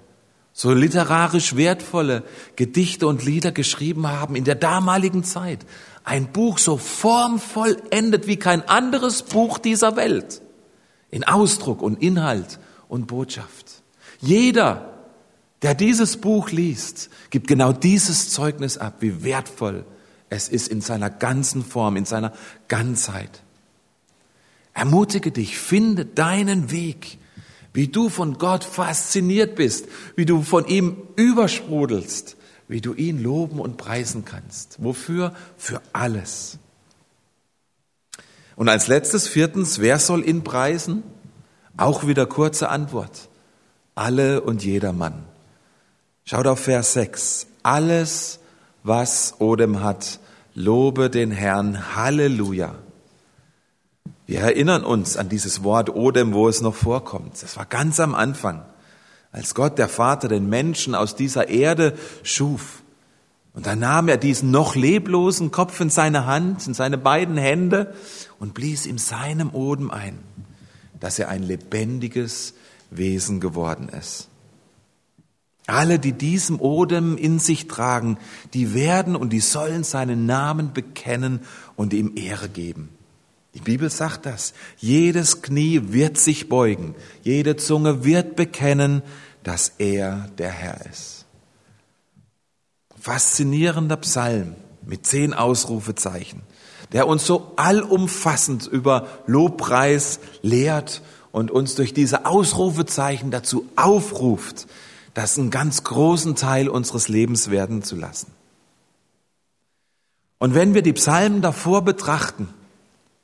so 0.52 0.72
literarisch 0.72 1.54
wertvolle 1.54 2.24
Gedichte 2.56 3.06
und 3.06 3.24
Lieder 3.24 3.52
geschrieben 3.52 4.08
haben 4.08 4.34
in 4.34 4.44
der 4.44 4.56
damaligen 4.56 5.22
Zeit. 5.22 5.60
Ein 6.02 6.32
Buch 6.32 6.58
so 6.58 6.78
formvoll 6.78 7.76
endet 7.90 8.26
wie 8.26 8.38
kein 8.38 8.68
anderes 8.68 9.22
Buch 9.22 9.58
dieser 9.58 9.94
Welt. 9.94 10.42
In 11.10 11.22
Ausdruck 11.22 11.80
und 11.80 12.02
Inhalt 12.02 12.58
und 12.88 13.06
Botschaft. 13.06 13.79
Jeder, 14.20 14.92
der 15.62 15.74
dieses 15.74 16.18
Buch 16.18 16.50
liest, 16.50 17.10
gibt 17.30 17.46
genau 17.48 17.72
dieses 17.72 18.30
Zeugnis 18.30 18.78
ab, 18.78 18.96
wie 19.00 19.24
wertvoll 19.24 19.84
es 20.28 20.48
ist 20.48 20.68
in 20.68 20.80
seiner 20.80 21.10
ganzen 21.10 21.64
Form, 21.64 21.96
in 21.96 22.04
seiner 22.04 22.32
Ganzheit. 22.68 23.42
Ermutige 24.74 25.32
dich, 25.32 25.58
finde 25.58 26.04
deinen 26.04 26.70
Weg 26.70 27.18
wie 27.72 27.88
du 27.88 28.08
von 28.08 28.38
Gott 28.38 28.64
fasziniert 28.64 29.54
bist, 29.54 29.86
wie 30.16 30.26
du 30.26 30.42
von 30.42 30.66
ihm 30.66 30.96
übersprudelst, 31.16 32.36
wie 32.68 32.80
du 32.80 32.94
ihn 32.94 33.22
loben 33.22 33.60
und 33.60 33.76
preisen 33.76 34.24
kannst. 34.24 34.76
Wofür? 34.82 35.34
Für 35.56 35.80
alles. 35.92 36.58
Und 38.56 38.68
als 38.68 38.88
letztes, 38.88 39.28
viertens, 39.28 39.80
wer 39.80 39.98
soll 39.98 40.28
ihn 40.28 40.44
preisen? 40.44 41.02
Auch 41.76 42.06
wieder 42.06 42.26
kurze 42.26 42.68
Antwort. 42.68 43.28
Alle 43.94 44.40
und 44.40 44.64
jedermann. 44.64 45.24
Schaut 46.24 46.46
auf 46.46 46.60
Vers 46.60 46.92
6. 46.92 47.46
Alles, 47.62 48.40
was 48.82 49.40
Odem 49.40 49.82
hat, 49.82 50.20
lobe 50.54 51.10
den 51.10 51.30
Herrn. 51.30 51.96
Halleluja. 51.96 52.74
Wir 54.26 54.40
erinnern 54.40 54.84
uns 54.84 55.16
an 55.16 55.28
dieses 55.28 55.64
Wort 55.64 55.90
Odem, 55.90 56.32
wo 56.34 56.48
es 56.48 56.60
noch 56.60 56.76
vorkommt. 56.76 57.42
Das 57.42 57.56
war 57.56 57.66
ganz 57.66 57.98
am 57.98 58.14
Anfang, 58.14 58.62
als 59.32 59.56
Gott, 59.56 59.76
der 59.76 59.88
Vater, 59.88 60.28
den 60.28 60.48
Menschen 60.48 60.94
aus 60.94 61.16
dieser 61.16 61.48
Erde 61.48 61.94
schuf. 62.22 62.82
Und 63.52 63.66
dann 63.66 63.80
nahm 63.80 64.08
er 64.08 64.16
diesen 64.16 64.52
noch 64.52 64.76
leblosen 64.76 65.50
Kopf 65.50 65.80
in 65.80 65.90
seine 65.90 66.26
Hand, 66.26 66.66
in 66.68 66.74
seine 66.74 66.96
beiden 66.96 67.36
Hände 67.36 67.92
und 68.38 68.54
blies 68.54 68.86
ihm 68.86 68.98
seinem 68.98 69.50
Odem 69.50 69.90
ein, 69.90 70.18
dass 71.00 71.18
er 71.18 71.28
ein 71.28 71.42
lebendiges 71.42 72.54
Wesen 72.90 73.40
geworden 73.40 73.88
ist. 73.88 74.28
Alle, 75.66 75.98
die 75.98 76.12
diesem 76.12 76.60
Odem 76.60 77.16
in 77.16 77.38
sich 77.38 77.68
tragen, 77.68 78.18
die 78.54 78.74
werden 78.74 79.14
und 79.14 79.30
die 79.30 79.40
sollen 79.40 79.84
seinen 79.84 80.26
Namen 80.26 80.72
bekennen 80.72 81.40
und 81.76 81.92
ihm 81.92 82.12
Ehre 82.16 82.48
geben. 82.48 82.88
Die 83.54 83.60
Bibel 83.60 83.90
sagt 83.90 84.26
das. 84.26 84.52
Jedes 84.78 85.42
Knie 85.42 85.92
wird 85.92 86.18
sich 86.18 86.48
beugen, 86.48 86.94
jede 87.22 87.56
Zunge 87.56 88.04
wird 88.04 88.36
bekennen, 88.36 89.02
dass 89.42 89.72
er 89.78 90.28
der 90.38 90.50
Herr 90.50 90.86
ist. 90.86 91.26
Faszinierender 92.98 93.96
Psalm 93.98 94.54
mit 94.84 95.06
zehn 95.06 95.34
Ausrufezeichen, 95.34 96.42
der 96.92 97.06
uns 97.06 97.26
so 97.26 97.52
allumfassend 97.56 98.66
über 98.66 99.08
Lobpreis 99.26 100.20
lehrt 100.42 101.02
und 101.32 101.50
uns 101.50 101.74
durch 101.74 101.94
diese 101.94 102.26
Ausrufezeichen 102.26 103.30
dazu 103.30 103.66
aufruft, 103.76 104.66
das 105.14 105.38
einen 105.38 105.50
ganz 105.50 105.84
großen 105.84 106.36
Teil 106.36 106.68
unseres 106.68 107.08
Lebens 107.08 107.50
werden 107.50 107.82
zu 107.82 107.96
lassen. 107.96 108.32
Und 110.38 110.54
wenn 110.54 110.74
wir 110.74 110.82
die 110.82 110.94
Psalmen 110.94 111.42
davor 111.42 111.82
betrachten, 111.82 112.48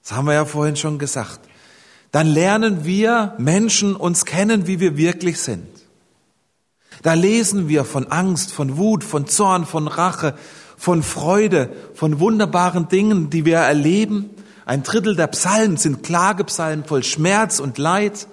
das 0.02 0.12
haben 0.12 0.26
wir 0.26 0.34
ja 0.34 0.44
vorhin 0.44 0.76
schon 0.76 0.98
gesagt, 0.98 1.40
dann 2.12 2.26
lernen 2.26 2.84
wir 2.84 3.34
Menschen 3.38 3.96
uns 3.96 4.24
kennen, 4.24 4.66
wie 4.66 4.80
wir 4.80 4.96
wirklich 4.96 5.40
sind. 5.40 5.66
Da 7.02 7.14
lesen 7.14 7.68
wir 7.68 7.84
von 7.84 8.06
Angst, 8.06 8.52
von 8.52 8.76
Wut, 8.76 9.04
von 9.04 9.26
Zorn, 9.26 9.66
von 9.66 9.88
Rache, 9.88 10.34
von 10.76 11.02
Freude, 11.02 11.70
von 11.94 12.20
wunderbaren 12.20 12.88
Dingen, 12.88 13.30
die 13.30 13.44
wir 13.44 13.58
erleben. 13.58 14.30
Ein 14.66 14.82
Drittel 14.82 15.14
der 15.14 15.28
Psalmen 15.28 15.76
sind 15.76 16.02
Klagepsalmen 16.02 16.84
voll 16.84 17.04
Schmerz 17.04 17.60
und 17.60 17.78
Leid, 17.78 18.26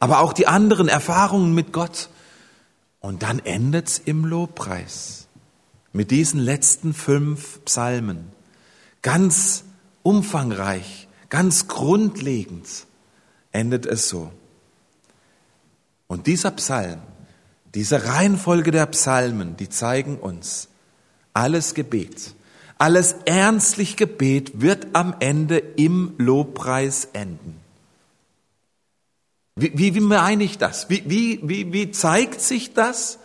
aber 0.00 0.18
auch 0.18 0.32
die 0.32 0.48
anderen 0.48 0.88
Erfahrungen 0.88 1.54
mit 1.54 1.72
Gott. 1.72 2.10
Und 2.98 3.22
dann 3.22 3.38
endet's 3.38 3.98
im 4.04 4.24
Lobpreis 4.24 5.28
mit 5.92 6.10
diesen 6.10 6.40
letzten 6.40 6.92
fünf 6.92 7.64
Psalmen. 7.66 8.32
Ganz 9.00 9.62
umfangreich, 10.02 11.06
ganz 11.28 11.68
grundlegend 11.68 12.66
endet 13.52 13.86
es 13.86 14.08
so. 14.08 14.32
Und 16.08 16.26
dieser 16.26 16.50
Psalm, 16.50 17.00
diese 17.74 18.06
Reihenfolge 18.06 18.72
der 18.72 18.86
Psalmen, 18.86 19.56
die 19.56 19.68
zeigen 19.68 20.18
uns, 20.18 20.68
alles 21.32 21.74
Gebet, 21.74 22.34
alles 22.84 23.16
ernstlich 23.24 23.96
Gebet 23.96 24.60
wird 24.60 24.88
am 24.92 25.16
Ende 25.18 25.56
im 25.56 26.12
Lobpreis 26.18 27.08
enden. 27.14 27.58
Wie, 29.56 29.72
wie, 29.74 29.94
wie 29.94 30.00
meine 30.00 30.44
ich 30.44 30.58
das? 30.58 30.90
Wie, 30.90 31.02
wie, 31.06 31.40
wie, 31.44 31.72
wie 31.72 31.92
zeigt 31.92 32.42
sich 32.42 32.74
das? 32.74 33.18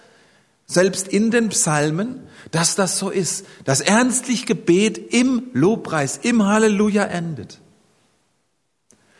Selbst 0.65 1.09
in 1.09 1.29
den 1.29 1.49
Psalmen, 1.49 2.21
dass 2.51 2.75
das 2.75 2.99
so 2.99 3.09
ist, 3.09 3.45
dass 3.65 3.81
ernstlich 3.81 4.45
Gebet 4.45 5.13
im 5.13 5.47
Lobpreis, 5.51 6.15
im 6.23 6.45
Halleluja 6.45 7.03
endet. 7.03 7.59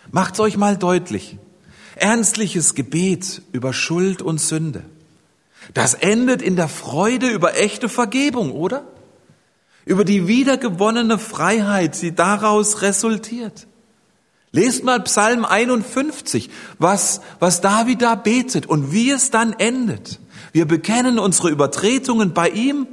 Macht's 0.10 0.39
euch 0.39 0.55
mal 0.55 0.77
deutlich. 0.77 1.38
Ernstliches 1.96 2.75
Gebet 2.75 3.41
über 3.51 3.74
Schuld 3.74 4.22
und 4.22 4.39
Sünde. 4.39 4.86
Das 5.74 5.96
endet 5.96 6.41
in 6.41 6.55
der 6.55 6.69
Freude 6.69 7.27
über 7.27 7.58
echte 7.58 7.89
Vergebung, 7.89 8.53
oder? 8.53 8.88
Über 9.89 10.05
die 10.05 10.27
wiedergewonnene 10.27 11.17
Freiheit, 11.17 12.00
die 12.03 12.13
daraus 12.13 12.84
resultiert. 12.84 13.65
Lest 14.51 14.84
mal 14.84 15.00
Psalm 15.00 15.46
51, 15.46 16.51
was, 16.77 17.22
was 17.39 17.62
David 17.62 18.03
da 18.03 18.13
betet 18.13 18.67
und 18.67 18.91
wie 18.91 19.10
es 19.10 19.31
dann 19.31 19.51
endet. 19.53 20.19
Wir 20.51 20.67
bekennen 20.67 21.17
unsere 21.17 21.50
Übertretungen 21.50 22.36
bei 22.36 22.50
ihm, 22.50 22.86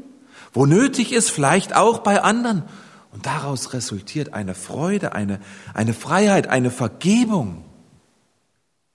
wo 0.54 0.64
nötig 0.64 1.12
ist, 1.12 1.30
vielleicht 1.30 1.76
auch 1.76 1.98
bei 1.98 2.22
anderen. 2.22 2.62
Und 3.12 3.26
daraus 3.26 3.74
resultiert 3.74 4.32
eine 4.32 4.54
Freude, 4.54 5.12
eine, 5.12 5.40
eine 5.74 5.92
Freiheit, 5.92 6.48
eine 6.48 6.70
Vergebung, 6.70 7.62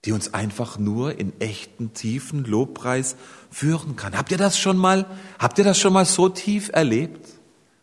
die 0.06 0.12
uns 0.12 0.34
einfach 0.34 0.80
nur 0.80 1.20
in 1.20 1.40
echten, 1.40 1.94
tiefen 1.94 2.46
Lobpreis 2.46 3.16
führen 3.52 3.96
kann. 3.96 4.18
Habt 4.18 4.32
ihr 4.32 4.40
das 4.40 4.58
schon 4.58 4.78
mal, 4.78 5.06
habt 5.38 5.60
ihr 5.60 5.64
das 5.64 5.78
schon 5.78 5.94
mal 5.94 6.06
so 6.06 6.30
tief 6.30 6.72
erlebt? 6.74 7.41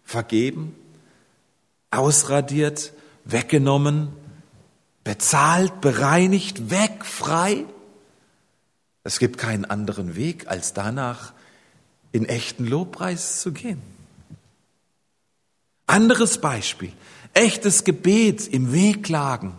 Vergeben, 0.09 0.75
ausradiert, 1.91 2.95
weggenommen, 3.27 4.09
bezahlt, 5.05 5.83
bereinigt, 5.83 6.71
weg, 6.71 7.05
frei? 7.05 7.67
Es 9.05 9.19
gibt 9.19 9.37
keinen 9.37 9.67
anderen 9.67 10.17
Weg, 10.17 10.49
als 10.49 10.73
danach 10.73 11.35
in 12.11 12.25
echten 12.25 12.67
Lobpreis 12.67 13.43
zu 13.43 13.53
gehen. 13.53 13.83
Anderes 15.87 16.41
Beispiel. 16.41 16.95
Echtes 17.35 17.85
Gebet 17.85 18.49
im 18.49 18.73
Wehklagen, 18.73 19.53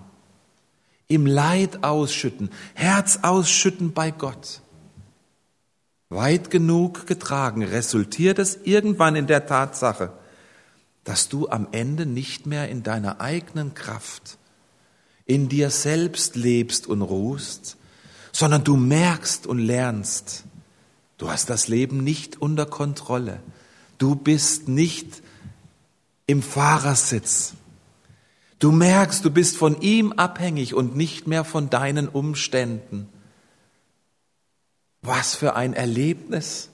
im 1.07 1.27
Leid 1.27 1.83
ausschütten, 1.83 2.49
Herz 2.73 3.19
ausschütten 3.21 3.93
bei 3.93 4.09
Gott. 4.09 4.63
Weit 6.09 6.49
genug 6.49 7.05
getragen 7.05 7.61
resultiert 7.61 8.39
es 8.39 8.57
irgendwann 8.63 9.15
in 9.15 9.27
der 9.27 9.45
Tatsache, 9.45 10.11
dass 11.09 11.27
du 11.27 11.49
am 11.49 11.67
Ende 11.71 12.05
nicht 12.05 12.45
mehr 12.45 12.69
in 12.69 12.83
deiner 12.83 13.19
eigenen 13.19 13.73
Kraft, 13.73 14.37
in 15.25 15.49
dir 15.49 15.71
selbst 15.71 16.35
lebst 16.35 16.85
und 16.85 17.01
ruhst, 17.01 17.77
sondern 18.31 18.63
du 18.63 18.77
merkst 18.77 19.47
und 19.47 19.57
lernst, 19.57 20.43
du 21.17 21.31
hast 21.31 21.49
das 21.49 21.67
Leben 21.67 22.03
nicht 22.03 22.39
unter 22.39 22.67
Kontrolle. 22.67 23.39
Du 23.97 24.13
bist 24.13 24.67
nicht 24.67 25.23
im 26.27 26.43
Fahrersitz. 26.43 27.53
Du 28.59 28.71
merkst, 28.71 29.25
du 29.25 29.31
bist 29.31 29.57
von 29.57 29.81
ihm 29.81 30.11
abhängig 30.11 30.75
und 30.75 30.95
nicht 30.95 31.25
mehr 31.25 31.43
von 31.43 31.71
deinen 31.71 32.07
Umständen. 32.07 33.09
Was 35.01 35.33
für 35.33 35.55
ein 35.55 35.73
Erlebnis, 35.73 36.69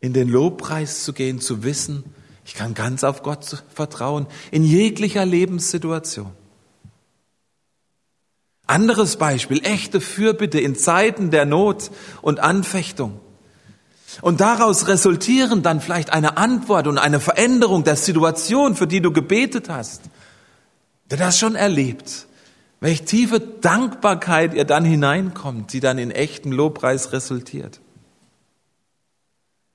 in 0.00 0.12
den 0.12 0.28
Lobpreis 0.28 1.04
zu 1.04 1.12
gehen, 1.12 1.40
zu 1.40 1.62
wissen, 1.62 2.02
ich 2.44 2.54
kann 2.54 2.74
ganz 2.74 3.04
auf 3.04 3.22
Gott 3.22 3.64
vertrauen, 3.72 4.26
in 4.50 4.64
jeglicher 4.64 5.24
Lebenssituation. 5.24 6.30
Anderes 8.66 9.16
Beispiel, 9.16 9.60
echte 9.64 10.00
Fürbitte 10.00 10.58
in 10.58 10.76
Zeiten 10.76 11.30
der 11.30 11.44
Not 11.44 11.90
und 12.22 12.40
Anfechtung. 12.40 13.20
Und 14.20 14.40
daraus 14.40 14.88
resultieren 14.88 15.62
dann 15.62 15.80
vielleicht 15.80 16.12
eine 16.12 16.36
Antwort 16.36 16.86
und 16.86 16.98
eine 16.98 17.20
Veränderung 17.20 17.84
der 17.84 17.96
Situation, 17.96 18.76
für 18.76 18.86
die 18.86 19.00
du 19.00 19.12
gebetet 19.12 19.68
hast. 19.68 20.02
Der 21.10 21.18
das 21.18 21.38
schon 21.38 21.56
erlebt. 21.56 22.26
Welch 22.80 23.04
tiefe 23.04 23.40
Dankbarkeit 23.40 24.54
ihr 24.54 24.64
dann 24.64 24.84
hineinkommt, 24.84 25.72
die 25.72 25.80
dann 25.80 25.98
in 25.98 26.10
echten 26.10 26.52
Lobpreis 26.52 27.12
resultiert. 27.12 27.80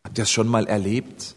Habt 0.03 0.17
ihr 0.17 0.23
das 0.23 0.31
schon 0.31 0.47
mal 0.47 0.67
erlebt? 0.67 1.35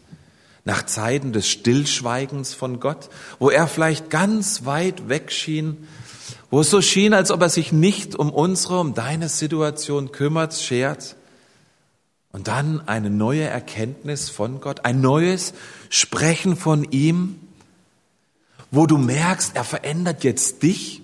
Nach 0.65 0.85
Zeiten 0.85 1.33
des 1.33 1.47
Stillschweigens 1.49 2.53
von 2.53 2.79
Gott, 2.79 3.09
wo 3.39 3.49
er 3.49 3.67
vielleicht 3.67 4.09
ganz 4.09 4.65
weit 4.65 5.09
weg 5.09 5.31
schien, 5.31 5.87
wo 6.49 6.61
es 6.61 6.69
so 6.69 6.81
schien, 6.81 7.13
als 7.13 7.31
ob 7.31 7.41
er 7.41 7.49
sich 7.49 7.71
nicht 7.71 8.15
um 8.15 8.29
unsere, 8.29 8.79
um 8.79 8.93
deine 8.93 9.27
Situation 9.27 10.11
kümmert, 10.11 10.53
schert. 10.53 11.15
Und 12.31 12.47
dann 12.47 12.87
eine 12.87 13.09
neue 13.09 13.43
Erkenntnis 13.43 14.29
von 14.29 14.61
Gott, 14.61 14.85
ein 14.85 15.01
neues 15.01 15.53
Sprechen 15.89 16.55
von 16.55 16.83
ihm, 16.91 17.39
wo 18.71 18.87
du 18.87 18.97
merkst, 18.97 19.55
er 19.55 19.63
verändert 19.63 20.23
jetzt 20.23 20.63
dich. 20.63 21.01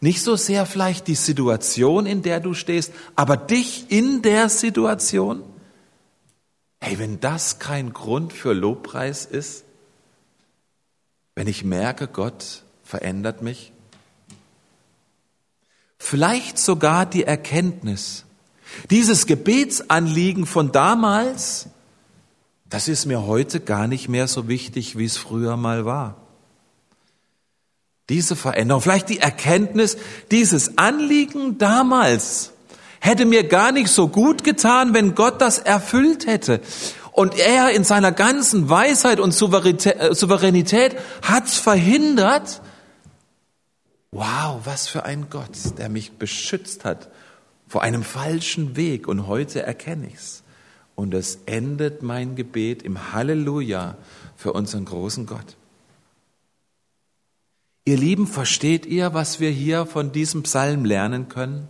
Nicht 0.00 0.22
so 0.22 0.36
sehr 0.36 0.64
vielleicht 0.66 1.08
die 1.08 1.14
Situation, 1.14 2.06
in 2.06 2.22
der 2.22 2.40
du 2.40 2.54
stehst, 2.54 2.92
aber 3.16 3.36
dich 3.36 3.86
in 3.90 4.22
der 4.22 4.48
Situation. 4.48 5.42
Hey, 6.80 6.98
wenn 6.98 7.20
das 7.20 7.58
kein 7.58 7.92
Grund 7.92 8.32
für 8.32 8.52
Lobpreis 8.52 9.24
ist, 9.24 9.64
wenn 11.34 11.46
ich 11.46 11.64
merke, 11.64 12.08
Gott 12.08 12.62
verändert 12.82 13.42
mich, 13.42 13.72
vielleicht 15.98 16.58
sogar 16.58 17.06
die 17.06 17.24
Erkenntnis, 17.24 18.24
dieses 18.90 19.26
Gebetsanliegen 19.26 20.46
von 20.46 20.72
damals, 20.72 21.68
das 22.68 22.88
ist 22.88 23.06
mir 23.06 23.26
heute 23.26 23.60
gar 23.60 23.86
nicht 23.86 24.08
mehr 24.08 24.28
so 24.28 24.48
wichtig, 24.48 24.98
wie 24.98 25.04
es 25.04 25.16
früher 25.16 25.56
mal 25.56 25.84
war. 25.84 26.16
Diese 28.08 28.36
Veränderung, 28.36 28.82
vielleicht 28.82 29.08
die 29.08 29.18
Erkenntnis, 29.18 29.96
dieses 30.30 30.78
Anliegen 30.78 31.58
damals 31.58 32.52
hätte 33.00 33.24
mir 33.24 33.44
gar 33.44 33.72
nicht 33.72 33.88
so 33.88 34.08
gut 34.08 34.44
getan, 34.44 34.94
wenn 34.94 35.14
Gott 35.14 35.40
das 35.40 35.58
erfüllt 35.58 36.26
hätte. 36.26 36.60
Und 37.12 37.38
er 37.38 37.70
in 37.70 37.84
seiner 37.84 38.12
ganzen 38.12 38.68
Weisheit 38.68 39.20
und 39.20 39.30
äh, 39.30 40.14
Souveränität 40.14 40.96
hat's 41.22 41.56
verhindert. 41.56 42.60
Wow, 44.10 44.60
was 44.64 44.88
für 44.88 45.04
ein 45.04 45.28
Gott, 45.30 45.78
der 45.78 45.88
mich 45.88 46.12
beschützt 46.12 46.84
hat 46.84 47.08
vor 47.68 47.82
einem 47.82 48.02
falschen 48.02 48.76
Weg 48.76 49.08
und 49.08 49.26
heute 49.26 49.62
erkenne 49.62 50.08
ich's. 50.08 50.42
Und 50.94 51.12
es 51.14 51.40
endet 51.46 52.02
mein 52.02 52.36
Gebet 52.36 52.82
im 52.82 53.12
Halleluja 53.12 53.96
für 54.36 54.52
unseren 54.52 54.84
großen 54.84 55.26
Gott. 55.26 55.56
Ihr 57.84 57.96
Lieben, 57.96 58.26
versteht 58.26 58.86
ihr, 58.86 59.14
was 59.14 59.38
wir 59.38 59.50
hier 59.50 59.86
von 59.86 60.10
diesem 60.10 60.42
Psalm 60.42 60.84
lernen 60.84 61.28
können? 61.28 61.68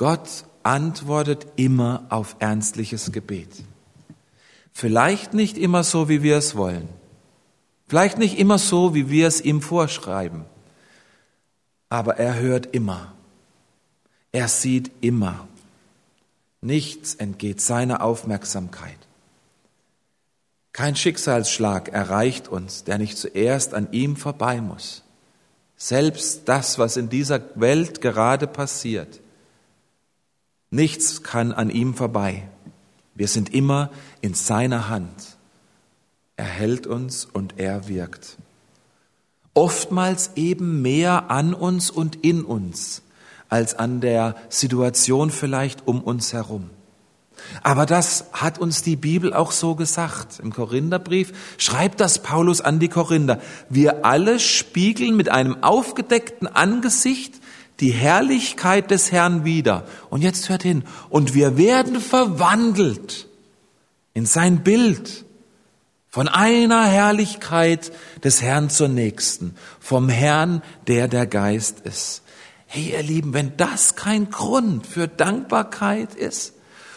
Gott 0.00 0.46
antwortet 0.62 1.46
immer 1.56 2.06
auf 2.08 2.36
ernstliches 2.38 3.12
Gebet. 3.12 3.50
Vielleicht 4.72 5.34
nicht 5.34 5.58
immer 5.58 5.84
so, 5.84 6.08
wie 6.08 6.22
wir 6.22 6.38
es 6.38 6.56
wollen. 6.56 6.88
Vielleicht 7.86 8.16
nicht 8.16 8.38
immer 8.38 8.56
so, 8.56 8.94
wie 8.94 9.10
wir 9.10 9.28
es 9.28 9.42
ihm 9.42 9.60
vorschreiben. 9.60 10.46
Aber 11.90 12.16
er 12.16 12.38
hört 12.38 12.74
immer. 12.74 13.12
Er 14.32 14.48
sieht 14.48 14.90
immer. 15.02 15.46
Nichts 16.62 17.14
entgeht 17.16 17.60
seiner 17.60 18.02
Aufmerksamkeit. 18.02 19.06
Kein 20.72 20.96
Schicksalsschlag 20.96 21.90
erreicht 21.90 22.48
uns, 22.48 22.84
der 22.84 22.96
nicht 22.96 23.18
zuerst 23.18 23.74
an 23.74 23.88
ihm 23.92 24.16
vorbei 24.16 24.62
muss. 24.62 25.02
Selbst 25.76 26.48
das, 26.48 26.78
was 26.78 26.96
in 26.96 27.10
dieser 27.10 27.42
Welt 27.54 28.00
gerade 28.00 28.46
passiert, 28.46 29.20
nichts 30.70 31.22
kann 31.22 31.52
an 31.52 31.70
ihm 31.70 31.94
vorbei. 31.94 32.48
Wir 33.14 33.28
sind 33.28 33.52
immer 33.52 33.90
in 34.20 34.34
seiner 34.34 34.88
Hand. 34.88 35.36
Er 36.36 36.46
hält 36.46 36.86
uns 36.86 37.26
und 37.26 37.54
er 37.58 37.88
wirkt. 37.88 38.38
Oftmals 39.52 40.30
eben 40.36 40.80
mehr 40.80 41.30
an 41.30 41.52
uns 41.52 41.90
und 41.90 42.24
in 42.24 42.44
uns 42.44 43.02
als 43.48 43.74
an 43.74 44.00
der 44.00 44.36
Situation 44.48 45.30
vielleicht 45.30 45.86
um 45.86 46.00
uns 46.00 46.32
herum. 46.32 46.70
Aber 47.62 47.84
das 47.84 48.26
hat 48.32 48.58
uns 48.58 48.82
die 48.82 48.96
Bibel 48.96 49.32
auch 49.34 49.50
so 49.50 49.74
gesagt. 49.74 50.38
Im 50.40 50.52
Korintherbrief 50.52 51.32
schreibt 51.58 52.00
das 52.00 52.22
Paulus 52.22 52.60
an 52.60 52.78
die 52.78 52.88
Korinther. 52.88 53.40
Wir 53.68 54.04
alle 54.04 54.38
spiegeln 54.38 55.16
mit 55.16 55.30
einem 55.30 55.62
aufgedeckten 55.62 56.46
Angesicht 56.46 57.39
die 57.80 57.90
Herrlichkeit 57.90 58.90
des 58.90 59.10
Herrn 59.10 59.44
wieder. 59.44 59.84
Und 60.10 60.22
jetzt 60.22 60.48
hört 60.48 60.62
hin. 60.62 60.84
Und 61.08 61.34
wir 61.34 61.56
werden 61.56 62.00
verwandelt 62.00 63.26
in 64.14 64.26
sein 64.26 64.62
Bild. 64.62 65.24
Von 66.08 66.26
einer 66.26 66.84
Herrlichkeit 66.84 67.92
des 68.24 68.42
Herrn 68.42 68.68
zur 68.68 68.88
nächsten. 68.88 69.54
Vom 69.78 70.08
Herrn, 70.08 70.62
der 70.88 71.08
der 71.08 71.26
Geist 71.26 71.80
ist. 71.80 72.22
Hey, 72.66 72.92
ihr 72.92 73.02
Lieben, 73.02 73.32
wenn 73.32 73.56
das 73.56 73.96
kein 73.96 74.30
Grund 74.30 74.86
für 74.86 75.08
Dankbarkeit 75.08 76.14
ist 76.14 76.54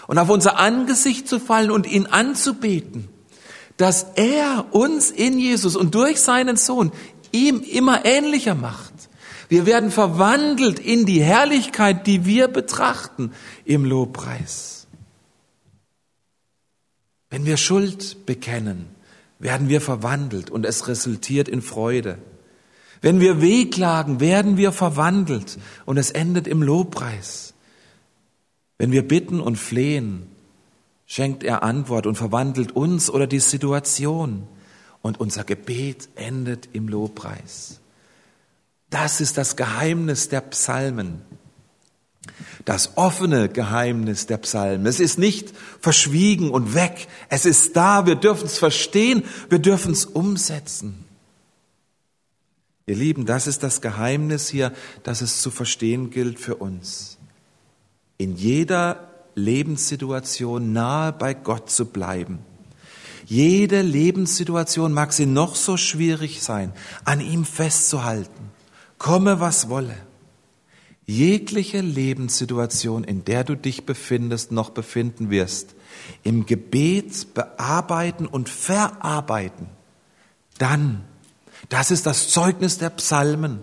und 0.08 0.18
auf 0.18 0.30
unser 0.30 0.60
Angesicht 0.60 1.28
zu 1.28 1.40
fallen 1.40 1.72
und 1.72 1.88
ihn 1.88 2.06
anzubeten, 2.08 3.08
dass 3.78 4.06
er 4.16 4.66
uns 4.72 5.10
in 5.10 5.40
Jesus 5.40 5.76
und 5.76 5.96
durch 5.96 6.22
seinen 6.22 6.58
Sohn 6.58 6.92
ihm 7.32 7.62
immer 7.62 8.06
ähnlicher 8.06 8.56
macht. 8.56 8.93
Wir 9.54 9.68
werden 9.68 9.92
verwandelt 9.92 10.80
in 10.80 11.06
die 11.06 11.22
Herrlichkeit, 11.22 12.08
die 12.08 12.26
wir 12.26 12.48
betrachten 12.48 13.34
im 13.66 13.86
Lobpreis. 13.86 14.88
Wenn 17.30 17.46
wir 17.46 17.58
Schuld 17.58 18.26
bekennen, 18.26 18.88
werden 19.38 19.70
wir 19.70 19.80
verwandelt 19.80 20.50
und 20.50 20.66
es 20.66 20.88
resultiert 20.88 21.48
in 21.48 21.62
Freude. 21.62 22.18
Wenn 23.02 23.20
wir 23.20 23.42
wehklagen, 23.44 24.20
werden 24.20 24.58
wir 24.58 24.72
verwandelt 24.72 25.60
und 25.86 25.98
es 25.98 26.10
endet 26.10 26.48
im 26.48 26.64
Lobpreis. 26.64 27.54
Wenn 28.80 28.92
wir 28.92 29.08
bitten 29.08 29.40
und 29.40 29.58
flehen, 29.58 30.30
schenkt 31.06 31.44
er 31.44 31.62
Antwort 31.62 32.08
und 32.08 32.16
verwandelt 32.16 32.72
uns 32.72 33.08
oder 33.08 33.28
die 33.28 33.38
Situation 33.40 34.48
und 35.04 35.20
unser 35.20 35.44
Gebet 35.44 36.10
endet 36.16 36.70
im 36.74 36.88
Lobpreis. 36.88 37.83
Das 38.94 39.22
ist 39.22 39.40
das 39.40 39.56
Geheimnis 39.56 40.30
der 40.30 40.42
Psalmen. 40.42 41.24
Das 42.64 42.96
offene 42.96 43.50
Geheimnis 43.50 44.28
der 44.28 44.38
Psalmen. 44.38 44.86
Es 44.86 45.00
ist 45.00 45.18
nicht 45.18 45.52
verschwiegen 45.82 46.52
und 46.52 46.76
weg. 46.76 47.08
Es 47.28 47.48
ist 47.48 47.76
da. 47.76 48.06
Wir 48.06 48.14
dürfen 48.14 48.46
es 48.46 48.60
verstehen. 48.60 49.24
Wir 49.50 49.58
dürfen 49.58 49.94
es 49.94 50.06
umsetzen. 50.06 51.06
Ihr 52.86 52.96
Lieben, 52.96 53.26
das 53.26 53.48
ist 53.48 53.64
das 53.64 53.82
Geheimnis 53.82 54.48
hier, 54.48 54.72
das 55.02 55.22
es 55.22 55.42
zu 55.42 55.50
verstehen 55.50 56.12
gilt 56.12 56.40
für 56.40 56.58
uns. 56.58 57.18
In 58.20 58.36
jeder 58.36 59.10
Lebenssituation 59.34 60.72
nahe 60.72 61.14
bei 61.14 61.34
Gott 61.34 61.72
zu 61.72 61.86
bleiben. 61.86 62.46
Jede 63.26 63.82
Lebenssituation 63.82 64.94
mag 64.94 65.14
sie 65.14 65.26
noch 65.26 65.56
so 65.56 65.78
schwierig 65.78 66.44
sein, 66.44 66.74
an 67.06 67.22
ihm 67.22 67.44
festzuhalten. 67.44 68.53
Komme, 69.04 69.42
was 69.42 69.68
wolle. 69.68 69.98
Jegliche 71.06 71.82
Lebenssituation, 71.82 73.04
in 73.04 73.26
der 73.26 73.44
du 73.44 73.58
dich 73.58 73.86
befindest, 73.86 74.54
noch 74.54 74.70
befinden 74.70 75.30
wirst, 75.30 75.76
im 76.24 76.46
Gebet 76.46 77.34
bearbeiten 77.34 78.26
und 78.26 78.48
verarbeiten, 78.48 79.68
dann 80.58 81.04
das 81.68 81.92
ist 81.92 82.06
das 82.06 82.30
Zeugnis 82.30 82.78
der 82.78 82.92
Psalmen. 82.92 83.60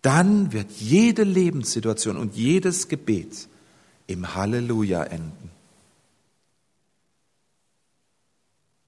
Dann 0.00 0.54
wird 0.54 0.70
jede 0.72 1.24
Lebenssituation 1.24 2.16
und 2.16 2.34
jedes 2.34 2.88
Gebet 2.88 3.48
im 4.06 4.34
Halleluja 4.34 5.02
enden. 5.02 5.50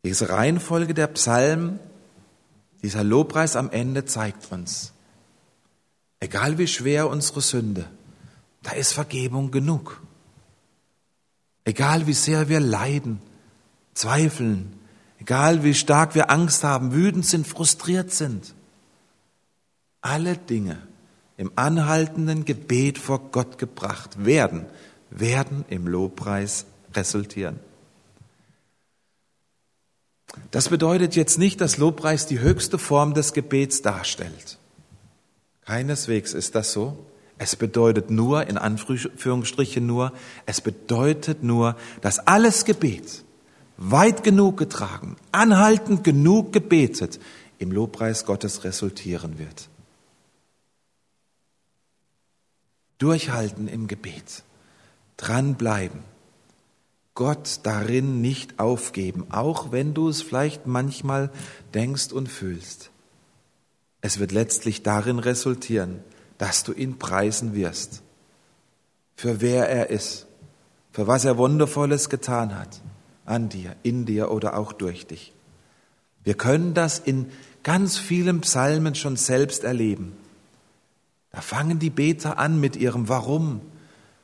Diese 0.02 0.30
Reihenfolge 0.30 0.94
der 0.94 1.08
Psalmen, 1.08 1.78
dieser 2.82 3.04
Lobpreis 3.04 3.54
am 3.54 3.70
Ende 3.70 4.06
zeigt 4.06 4.50
uns, 4.50 4.94
egal 6.20 6.58
wie 6.58 6.66
schwer 6.66 7.08
unsere 7.08 7.40
Sünde, 7.40 7.88
da 8.62 8.72
ist 8.72 8.92
Vergebung 8.92 9.50
genug. 9.50 10.02
Egal 11.64 12.06
wie 12.06 12.14
sehr 12.14 12.48
wir 12.48 12.60
leiden, 12.60 13.20
zweifeln, 13.94 14.78
Egal 15.20 15.64
wie 15.64 15.74
stark 15.74 16.14
wir 16.14 16.30
Angst 16.30 16.64
haben, 16.64 16.92
wütend 16.92 17.26
sind, 17.26 17.46
frustriert 17.46 18.12
sind. 18.12 18.54
Alle 20.00 20.36
Dinge 20.36 20.78
im 21.36 21.52
anhaltenden 21.56 22.44
Gebet 22.44 22.98
vor 22.98 23.30
Gott 23.30 23.58
gebracht 23.58 24.24
werden, 24.24 24.66
werden 25.10 25.64
im 25.68 25.86
Lobpreis 25.86 26.66
resultieren. 26.94 27.58
Das 30.50 30.68
bedeutet 30.68 31.16
jetzt 31.16 31.38
nicht, 31.38 31.60
dass 31.60 31.78
Lobpreis 31.78 32.26
die 32.26 32.40
höchste 32.40 32.78
Form 32.78 33.14
des 33.14 33.32
Gebets 33.32 33.82
darstellt. 33.82 34.57
Keineswegs 35.68 36.32
ist 36.32 36.54
das 36.54 36.72
so. 36.72 36.96
Es 37.36 37.54
bedeutet 37.54 38.08
nur, 38.08 38.46
in 38.46 38.56
Anführungsstrichen 38.56 39.86
nur, 39.86 40.14
es 40.46 40.62
bedeutet 40.62 41.42
nur, 41.42 41.76
dass 42.00 42.20
alles 42.20 42.64
Gebet, 42.64 43.22
weit 43.76 44.24
genug 44.24 44.56
getragen, 44.56 45.16
anhaltend 45.30 46.04
genug 46.04 46.54
gebetet, 46.54 47.20
im 47.58 47.70
Lobpreis 47.70 48.24
Gottes 48.24 48.64
resultieren 48.64 49.38
wird. 49.38 49.68
Durchhalten 52.96 53.68
im 53.68 53.88
Gebet, 53.88 54.44
dranbleiben, 55.18 56.00
Gott 57.12 57.60
darin 57.64 58.22
nicht 58.22 58.58
aufgeben, 58.58 59.26
auch 59.28 59.70
wenn 59.70 59.92
du 59.92 60.08
es 60.08 60.22
vielleicht 60.22 60.66
manchmal 60.66 61.30
denkst 61.74 62.10
und 62.12 62.30
fühlst. 62.30 62.90
Es 64.00 64.18
wird 64.18 64.32
letztlich 64.32 64.82
darin 64.82 65.18
resultieren, 65.18 66.00
dass 66.38 66.62
du 66.62 66.72
ihn 66.72 66.98
preisen 66.98 67.54
wirst, 67.54 68.02
für 69.16 69.40
wer 69.40 69.68
er 69.68 69.90
ist, 69.90 70.26
für 70.92 71.06
was 71.06 71.24
er 71.24 71.36
Wundervolles 71.36 72.08
getan 72.08 72.56
hat 72.56 72.80
an 73.24 73.48
dir, 73.48 73.76
in 73.82 74.06
dir 74.06 74.30
oder 74.30 74.56
auch 74.56 74.72
durch 74.72 75.06
dich. 75.06 75.32
Wir 76.24 76.34
können 76.34 76.74
das 76.74 76.98
in 76.98 77.30
ganz 77.62 77.98
vielen 77.98 78.40
Psalmen 78.40 78.94
schon 78.94 79.16
selbst 79.16 79.64
erleben. 79.64 80.16
Da 81.30 81.40
fangen 81.40 81.78
die 81.78 81.90
Beter 81.90 82.38
an 82.38 82.60
mit 82.60 82.76
ihrem 82.76 83.08
Warum. 83.08 83.60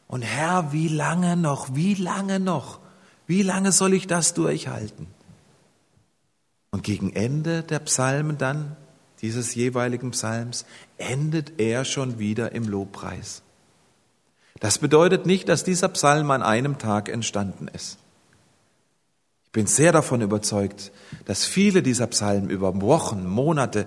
Und 0.07 0.23
Herr, 0.23 0.73
wie 0.73 0.89
lange 0.89 1.37
noch, 1.37 1.75
wie 1.75 1.95
lange 1.95 2.41
noch, 2.41 2.79
wie 3.27 3.43
lange 3.43 3.73
soll 3.73 3.95
ich 3.95 4.07
das 4.07 4.35
durchhalten? 4.35 5.07
Und 6.71 6.83
gegen 6.83 7.13
Ende 7.13 7.63
der 7.63 7.79
Psalmen 7.81 8.39
dann, 8.39 8.77
dieses 9.25 9.55
jeweiligen 9.55 10.11
Psalms, 10.11 10.67
endet 10.99 11.55
er 11.57 11.87
schon 11.87 12.19
wieder 12.19 12.53
im 12.53 12.69
Lobpreis. 12.69 13.41
Das 14.61 14.77
bedeutet 14.77 15.25
nicht, 15.25 15.49
dass 15.49 15.65
dieser 15.65 15.89
Psalm 15.89 16.31
an 16.31 16.43
einem 16.43 16.77
Tag 16.77 17.09
entstanden 17.09 17.69
ist. 17.69 17.97
Ich 19.47 19.53
bin 19.53 19.67
sehr 19.67 19.93
davon 19.93 20.21
überzeugt, 20.21 20.93
dass 21.25 21.47
viele 21.47 21.83
dieser 21.83 22.07
Psalmen 22.09 22.51
über 22.51 22.79
Wochen, 22.83 23.27
Monate, 23.27 23.87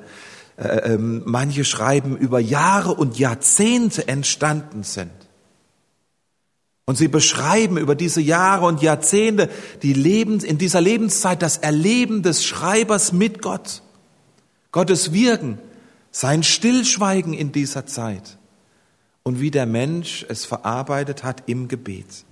äh, 0.57 0.93
äh, 0.93 0.97
manche 0.97 1.65
schreiben 1.65 2.17
über 2.17 2.39
Jahre 2.39 2.95
und 2.95 3.19
Jahrzehnte 3.19 4.07
entstanden 4.07 4.81
sind. 4.81 5.11
Und 6.85 6.97
sie 6.97 7.09
beschreiben 7.09 7.77
über 7.77 7.93
diese 7.93 8.21
Jahre 8.21 8.65
und 8.65 8.81
Jahrzehnte 8.81 9.51
die 9.83 9.93
Lebens, 9.93 10.43
in 10.43 10.57
dieser 10.57 10.81
Lebenszeit 10.81 11.43
das 11.43 11.57
Erleben 11.57 12.23
des 12.23 12.43
Schreibers 12.43 13.13
mit 13.13 13.43
Gott, 13.43 13.83
Gottes 14.71 15.13
Wirken, 15.13 15.59
sein 16.11 16.43
Stillschweigen 16.43 17.33
in 17.33 17.51
dieser 17.51 17.85
Zeit 17.85 18.37
und 19.23 19.39
wie 19.39 19.51
der 19.51 19.65
Mensch 19.65 20.25
es 20.29 20.45
verarbeitet 20.45 21.23
hat 21.23 21.43
im 21.47 21.67
Gebet. 21.67 22.25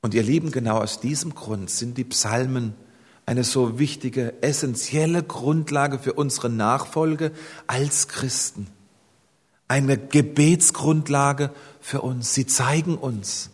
Und 0.00 0.12
ihr 0.14 0.22
Lieben, 0.22 0.50
genau 0.50 0.78
aus 0.78 1.00
diesem 1.00 1.34
Grund 1.34 1.70
sind 1.70 1.96
die 1.96 2.04
Psalmen 2.04 2.74
eine 3.26 3.42
so 3.42 3.78
wichtige, 3.78 4.42
essentielle 4.42 5.22
Grundlage 5.22 5.98
für 5.98 6.12
unsere 6.12 6.50
Nachfolge 6.50 7.32
als 7.66 8.08
Christen. 8.08 8.66
Eine 9.66 9.96
Gebetsgrundlage 9.96 11.50
für 11.80 12.02
uns. 12.02 12.34
Sie 12.34 12.46
zeigen 12.46 12.96
uns, 12.98 13.50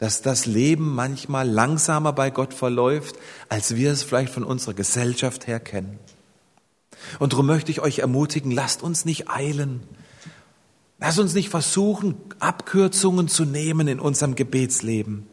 dass 0.00 0.22
das 0.22 0.46
Leben 0.46 0.94
manchmal 0.94 1.48
langsamer 1.48 2.14
bei 2.14 2.30
Gott 2.30 2.54
verläuft, 2.54 3.16
als 3.50 3.76
wir 3.76 3.92
es 3.92 4.02
vielleicht 4.02 4.32
von 4.32 4.44
unserer 4.44 4.72
Gesellschaft 4.72 5.46
her 5.46 5.60
kennen. 5.60 5.98
Und 7.18 7.34
darum 7.34 7.46
möchte 7.46 7.70
ich 7.70 7.80
euch 7.80 7.98
ermutigen, 7.98 8.50
lasst 8.50 8.82
uns 8.82 9.04
nicht 9.04 9.28
eilen. 9.28 9.82
Lasst 10.98 11.18
uns 11.18 11.34
nicht 11.34 11.50
versuchen, 11.50 12.14
Abkürzungen 12.40 13.28
zu 13.28 13.44
nehmen 13.44 13.88
in 13.88 14.00
unserem 14.00 14.34
Gebetsleben. 14.34 15.26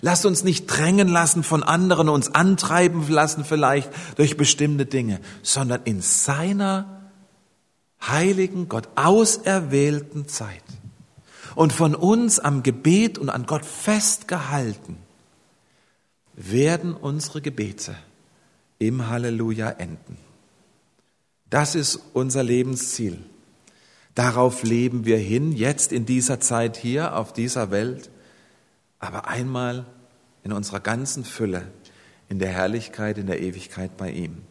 Lasst 0.00 0.26
uns 0.26 0.42
nicht 0.42 0.66
drängen 0.66 1.08
lassen 1.08 1.44
von 1.44 1.62
anderen, 1.62 2.08
uns 2.08 2.34
antreiben 2.34 3.08
lassen 3.08 3.44
vielleicht 3.44 3.90
durch 4.16 4.36
bestimmte 4.36 4.84
Dinge, 4.84 5.20
sondern 5.42 5.82
in 5.84 6.00
seiner 6.00 7.08
heiligen, 8.00 8.68
Gott 8.68 8.88
auserwählten 8.96 10.26
Zeit 10.28 10.62
und 11.58 11.72
von 11.72 11.96
uns 11.96 12.38
am 12.38 12.62
Gebet 12.62 13.18
und 13.18 13.30
an 13.30 13.44
Gott 13.44 13.64
festgehalten, 13.64 14.96
werden 16.34 16.94
unsere 16.94 17.42
Gebete 17.42 17.96
im 18.78 19.08
Halleluja 19.08 19.70
enden. 19.70 20.18
Das 21.50 21.74
ist 21.74 21.98
unser 22.12 22.44
Lebensziel. 22.44 23.18
Darauf 24.14 24.62
leben 24.62 25.04
wir 25.04 25.18
hin, 25.18 25.50
jetzt 25.50 25.90
in 25.90 26.06
dieser 26.06 26.38
Zeit 26.38 26.76
hier 26.76 27.16
auf 27.16 27.32
dieser 27.32 27.72
Welt 27.72 28.08
aber 29.00 29.26
einmal 29.26 29.84
in 30.44 30.52
unserer 30.52 30.78
ganzen 30.78 31.24
Fülle, 31.24 31.66
in 32.28 32.38
der 32.38 32.50
Herrlichkeit, 32.50 33.18
in 33.18 33.26
der 33.26 33.40
Ewigkeit 33.40 33.96
bei 33.96 34.12
ihm. 34.12 34.42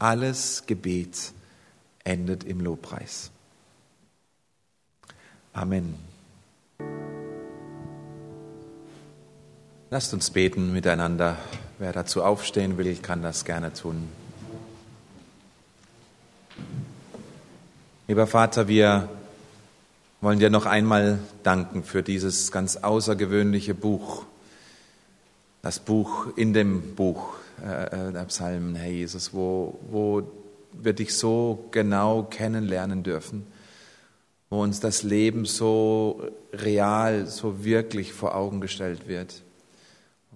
Alles 0.00 0.64
Gebet 0.66 1.32
endet 2.02 2.42
im 2.42 2.60
Lobpreis. 2.60 3.30
Amen. 5.52 6.15
Lasst 9.88 10.12
uns 10.12 10.30
beten 10.30 10.72
miteinander. 10.72 11.36
Wer 11.78 11.92
dazu 11.92 12.24
aufstehen 12.24 12.76
will, 12.76 12.96
kann 12.96 13.22
das 13.22 13.44
gerne 13.44 13.72
tun. 13.72 14.08
Lieber 18.08 18.26
Vater, 18.26 18.66
wir 18.66 19.08
wollen 20.20 20.40
dir 20.40 20.50
noch 20.50 20.66
einmal 20.66 21.20
danken 21.44 21.84
für 21.84 22.02
dieses 22.02 22.50
ganz 22.50 22.78
außergewöhnliche 22.78 23.74
Buch, 23.74 24.24
das 25.62 25.78
Buch 25.78 26.36
in 26.36 26.52
dem 26.52 26.96
Buch 26.96 27.34
äh, 27.62 28.12
der 28.12 28.24
Psalmen, 28.24 28.74
Herr 28.74 28.90
Jesus, 28.90 29.32
wo, 29.34 29.78
wo 29.88 30.28
wir 30.72 30.94
dich 30.94 31.14
so 31.14 31.68
genau 31.70 32.24
kennenlernen 32.24 33.04
dürfen, 33.04 33.46
wo 34.50 34.64
uns 34.64 34.80
das 34.80 35.04
Leben 35.04 35.44
so 35.44 36.24
real, 36.52 37.28
so 37.28 37.64
wirklich 37.64 38.12
vor 38.12 38.34
Augen 38.34 38.60
gestellt 38.60 39.06
wird, 39.06 39.42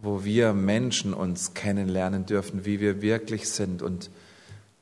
wo 0.03 0.25
wir 0.25 0.53
Menschen 0.53 1.15
uns 1.15 1.55
kennenlernen 1.55 2.27
dürfen, 2.27 2.65
wie 2.65 2.81
wir 2.81 3.03
wirklich 3.03 3.49
sind 3.49 3.83
und 3.83 4.11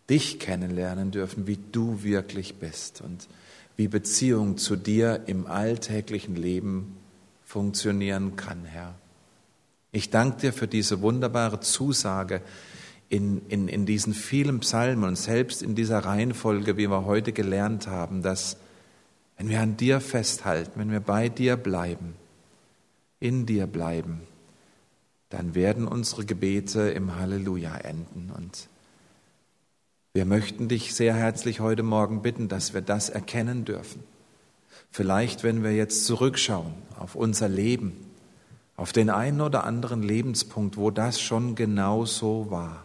dich 0.09 0.39
kennenlernen 0.39 1.11
dürfen, 1.11 1.47
wie 1.47 1.59
du 1.73 2.03
wirklich 2.03 2.57
bist. 2.57 3.01
Und 3.01 3.29
wie 3.77 3.89
Beziehung 3.89 4.57
zu 4.57 4.77
dir 4.77 5.23
im 5.27 5.47
alltäglichen 5.47 6.35
Leben 6.35 6.97
funktionieren 7.45 8.37
kann, 8.37 8.65
Herr. 8.65 8.95
Ich 9.93 10.11
danke 10.11 10.41
dir 10.41 10.53
für 10.53 10.69
diese 10.69 11.01
wunderbare 11.01 11.61
Zusage 11.61 12.43
in, 13.09 13.41
in, 13.49 13.69
in 13.69 13.87
diesen 13.87 14.13
vielen 14.13 14.61
Psalmen 14.61 15.05
und 15.05 15.17
selbst 15.17 15.63
in 15.63 15.75
dieser 15.75 16.01
Reihenfolge, 16.01 16.77
wie 16.77 16.89
wir 16.89 17.05
heute 17.07 17.33
gelernt 17.33 17.87
haben, 17.87 18.23
dass 18.23 18.59
wenn 19.39 19.49
wir 19.49 19.61
an 19.61 19.77
dir 19.77 20.01
festhalten, 20.01 20.73
wenn 20.75 20.91
wir 20.91 21.01
bei 21.01 21.29
dir 21.29 21.57
bleiben, 21.57 22.15
in 23.21 23.47
dir 23.47 23.67
bleiben, 23.67 24.21
dann 25.29 25.55
werden 25.55 25.87
unsere 25.87 26.25
Gebete 26.25 26.91
im 26.91 27.17
Halleluja 27.17 27.77
enden. 27.77 28.33
Und 28.37 28.69
wir 30.15 30.25
möchten 30.25 30.69
dich 30.69 30.95
sehr 30.95 31.15
herzlich 31.15 31.61
heute 31.61 31.83
Morgen 31.83 32.23
bitten, 32.23 32.49
dass 32.49 32.75
wir 32.75 32.81
das 32.81 33.11
erkennen 33.11 33.65
dürfen. 33.65 34.03
Vielleicht, 34.91 35.45
wenn 35.45 35.63
wir 35.63 35.75
jetzt 35.75 36.07
zurückschauen 36.07 36.73
auf 36.99 37.15
unser 37.15 37.49
Leben, 37.49 37.93
auf 38.77 38.93
den 38.93 39.11
einen 39.11 39.41
oder 39.41 39.65
anderen 39.65 40.03
Lebenspunkt, 40.03 40.77
wo 40.77 40.91
das 40.91 41.21
schon 41.21 41.55
genau 41.55 42.05
so 42.05 42.51
war, 42.51 42.85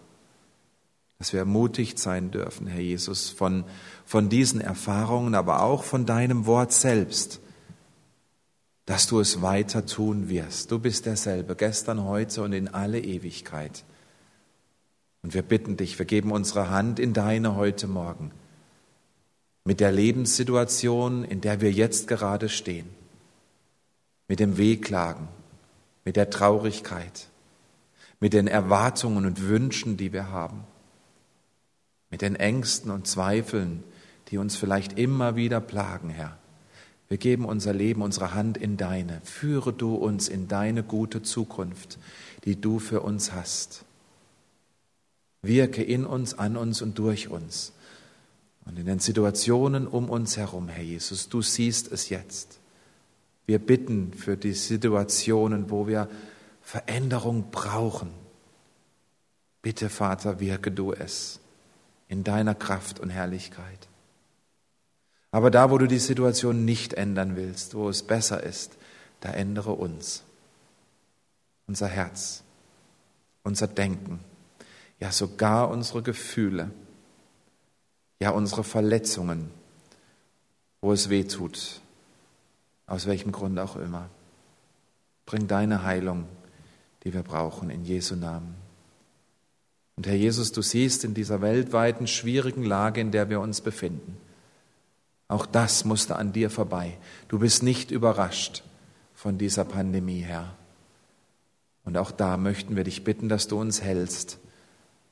dass 1.19 1.31
wir 1.31 1.39
ermutigt 1.39 1.99
sein 1.99 2.31
dürfen, 2.31 2.67
Herr 2.67 2.81
Jesus, 2.81 3.29
von, 3.29 3.63
von 4.05 4.27
diesen 4.27 4.59
Erfahrungen, 4.59 5.35
aber 5.35 5.61
auch 5.61 5.83
von 5.83 6.05
deinem 6.05 6.45
Wort 6.45 6.73
selbst, 6.73 7.39
dass 8.85 9.07
du 9.07 9.19
es 9.19 9.41
weiter 9.41 9.85
tun 9.85 10.29
wirst. 10.29 10.71
Du 10.71 10.79
bist 10.79 11.05
derselbe, 11.05 11.55
gestern, 11.55 12.03
heute 12.03 12.43
und 12.43 12.53
in 12.53 12.67
alle 12.67 12.99
Ewigkeit. 12.99 13.83
Und 15.21 15.33
wir 15.33 15.41
bitten 15.41 15.77
dich, 15.77 15.97
wir 15.97 16.05
geben 16.05 16.31
unsere 16.31 16.69
Hand 16.69 16.99
in 16.99 17.13
deine 17.13 17.55
heute 17.55 17.87
Morgen 17.87 18.31
mit 19.65 19.79
der 19.79 19.91
Lebenssituation, 19.91 21.23
in 21.23 21.39
der 21.39 21.61
wir 21.61 21.71
jetzt 21.71 22.07
gerade 22.07 22.49
stehen, 22.49 22.89
mit 24.27 24.39
dem 24.39 24.57
Wehklagen, 24.57 25.29
mit 26.03 26.17
der 26.17 26.29
Traurigkeit, 26.29 27.27
mit 28.19 28.33
den 28.33 28.47
Erwartungen 28.47 29.25
und 29.25 29.47
Wünschen, 29.47 29.95
die 29.95 30.11
wir 30.11 30.29
haben, 30.29 30.65
mit 32.09 32.21
den 32.21 32.35
Ängsten 32.35 32.91
und 32.91 33.07
Zweifeln, 33.07 33.83
die 34.29 34.37
uns 34.37 34.57
vielleicht 34.57 34.99
immer 34.99 35.35
wieder 35.35 35.61
plagen, 35.61 36.09
Herr. 36.09 36.37
Wir 37.09 37.17
geben 37.17 37.45
unser 37.45 37.73
Leben, 37.73 38.01
unsere 38.01 38.33
Hand 38.33 38.57
in 38.57 38.77
deine. 38.77 39.21
Führe 39.23 39.73
du 39.73 39.95
uns 39.95 40.27
in 40.27 40.47
deine 40.47 40.83
gute 40.83 41.21
Zukunft, 41.21 41.99
die 42.45 42.59
du 42.59 42.79
für 42.79 43.01
uns 43.01 43.33
hast. 43.33 43.85
Wirke 45.41 45.83
in 45.83 46.05
uns, 46.05 46.33
an 46.33 46.57
uns 46.57 46.81
und 46.81 46.97
durch 46.97 47.27
uns. 47.27 47.73
Und 48.65 48.79
in 48.79 48.85
den 48.85 48.99
Situationen 48.99 49.87
um 49.87 50.09
uns 50.09 50.37
herum, 50.37 50.69
Herr 50.69 50.83
Jesus, 50.83 51.29
du 51.29 51.41
siehst 51.41 51.91
es 51.91 52.09
jetzt. 52.09 52.59
Wir 53.45 53.59
bitten 53.59 54.13
für 54.13 54.37
die 54.37 54.53
Situationen, 54.53 55.69
wo 55.69 55.85
wir 55.85 56.09
Veränderung 56.61 57.51
brauchen. 57.51 58.09
Bitte, 59.61 59.89
Vater, 59.89 60.39
wirke 60.39 60.71
du 60.71 60.93
es 60.93 61.41
in 62.07 62.23
deiner 62.23 62.55
Kraft 62.55 62.99
und 62.99 63.09
Herrlichkeit. 63.09 63.89
Aber 65.33 65.51
da, 65.51 65.69
wo 65.69 65.77
du 65.77 65.87
die 65.87 65.99
Situation 65.99 66.63
nicht 66.63 66.93
ändern 66.93 67.35
willst, 67.35 67.75
wo 67.75 67.89
es 67.89 68.03
besser 68.03 68.41
ist, 68.41 68.77
da 69.19 69.31
ändere 69.31 69.71
uns, 69.71 70.23
unser 71.67 71.87
Herz, 71.87 72.43
unser 73.43 73.67
Denken 73.67 74.21
ja 75.03 75.11
sogar 75.11 75.69
unsere 75.69 76.01
Gefühle, 76.01 76.71
ja 78.21 78.29
unsere 78.29 78.63
Verletzungen, 78.63 79.51
wo 80.79 80.93
es 80.93 81.09
weh 81.09 81.25
tut, 81.25 81.81
aus 82.87 83.05
welchem 83.05 83.33
Grund 83.33 83.59
auch 83.59 83.75
immer. 83.75 84.09
Bring 85.25 85.47
deine 85.47 85.83
Heilung, 85.83 86.25
die 87.03 87.13
wir 87.13 87.23
brauchen, 87.23 87.69
in 87.69 87.83
Jesu 87.83 88.15
Namen. 88.15 88.55
Und 89.97 90.07
Herr 90.07 90.15
Jesus, 90.15 90.53
du 90.53 90.61
siehst 90.61 91.03
in 91.03 91.13
dieser 91.13 91.41
weltweiten 91.41 92.07
schwierigen 92.07 92.63
Lage, 92.63 93.01
in 93.01 93.11
der 93.11 93.29
wir 93.29 93.41
uns 93.41 93.59
befinden, 93.59 94.15
Auch 95.33 95.47
das 95.47 95.83
musste 95.83 96.17
an 96.17 96.31
dir 96.31 96.51
vorbei. 96.51 96.95
Du 97.27 97.39
bist 97.39 97.63
nicht 97.63 97.89
überrascht 97.89 98.61
von 99.15 99.39
dieser 99.39 99.65
Pandemie, 99.65 100.21
Herr. 100.21 100.55
Und 101.83 101.97
auch 101.97 102.11
da 102.11 102.37
möchten 102.37 102.75
wir 102.75 102.83
dich 102.83 103.03
bitten, 103.03 103.29
dass 103.29 103.47
du 103.47 103.59
uns 103.59 103.81
hältst, 103.81 104.37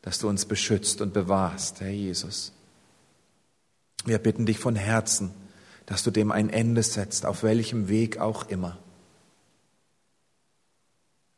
dass 0.03 0.19
du 0.19 0.29
uns 0.29 0.45
beschützt 0.45 1.01
und 1.01 1.12
bewahrst, 1.12 1.81
Herr 1.81 1.89
Jesus. 1.89 2.51
Wir 4.05 4.19
bitten 4.19 4.45
dich 4.45 4.60
von 4.60 4.75
Herzen, 4.75 5.31
dass 5.88 6.03
du 6.03 6.12
dem 6.12 6.31
ein 6.31 6.51
Ende 6.51 6.84
setzt, 6.84 7.25
auf 7.25 7.41
welchem 7.41 7.89
Weg 7.89 8.19
auch 8.19 8.47
immer. 8.47 8.77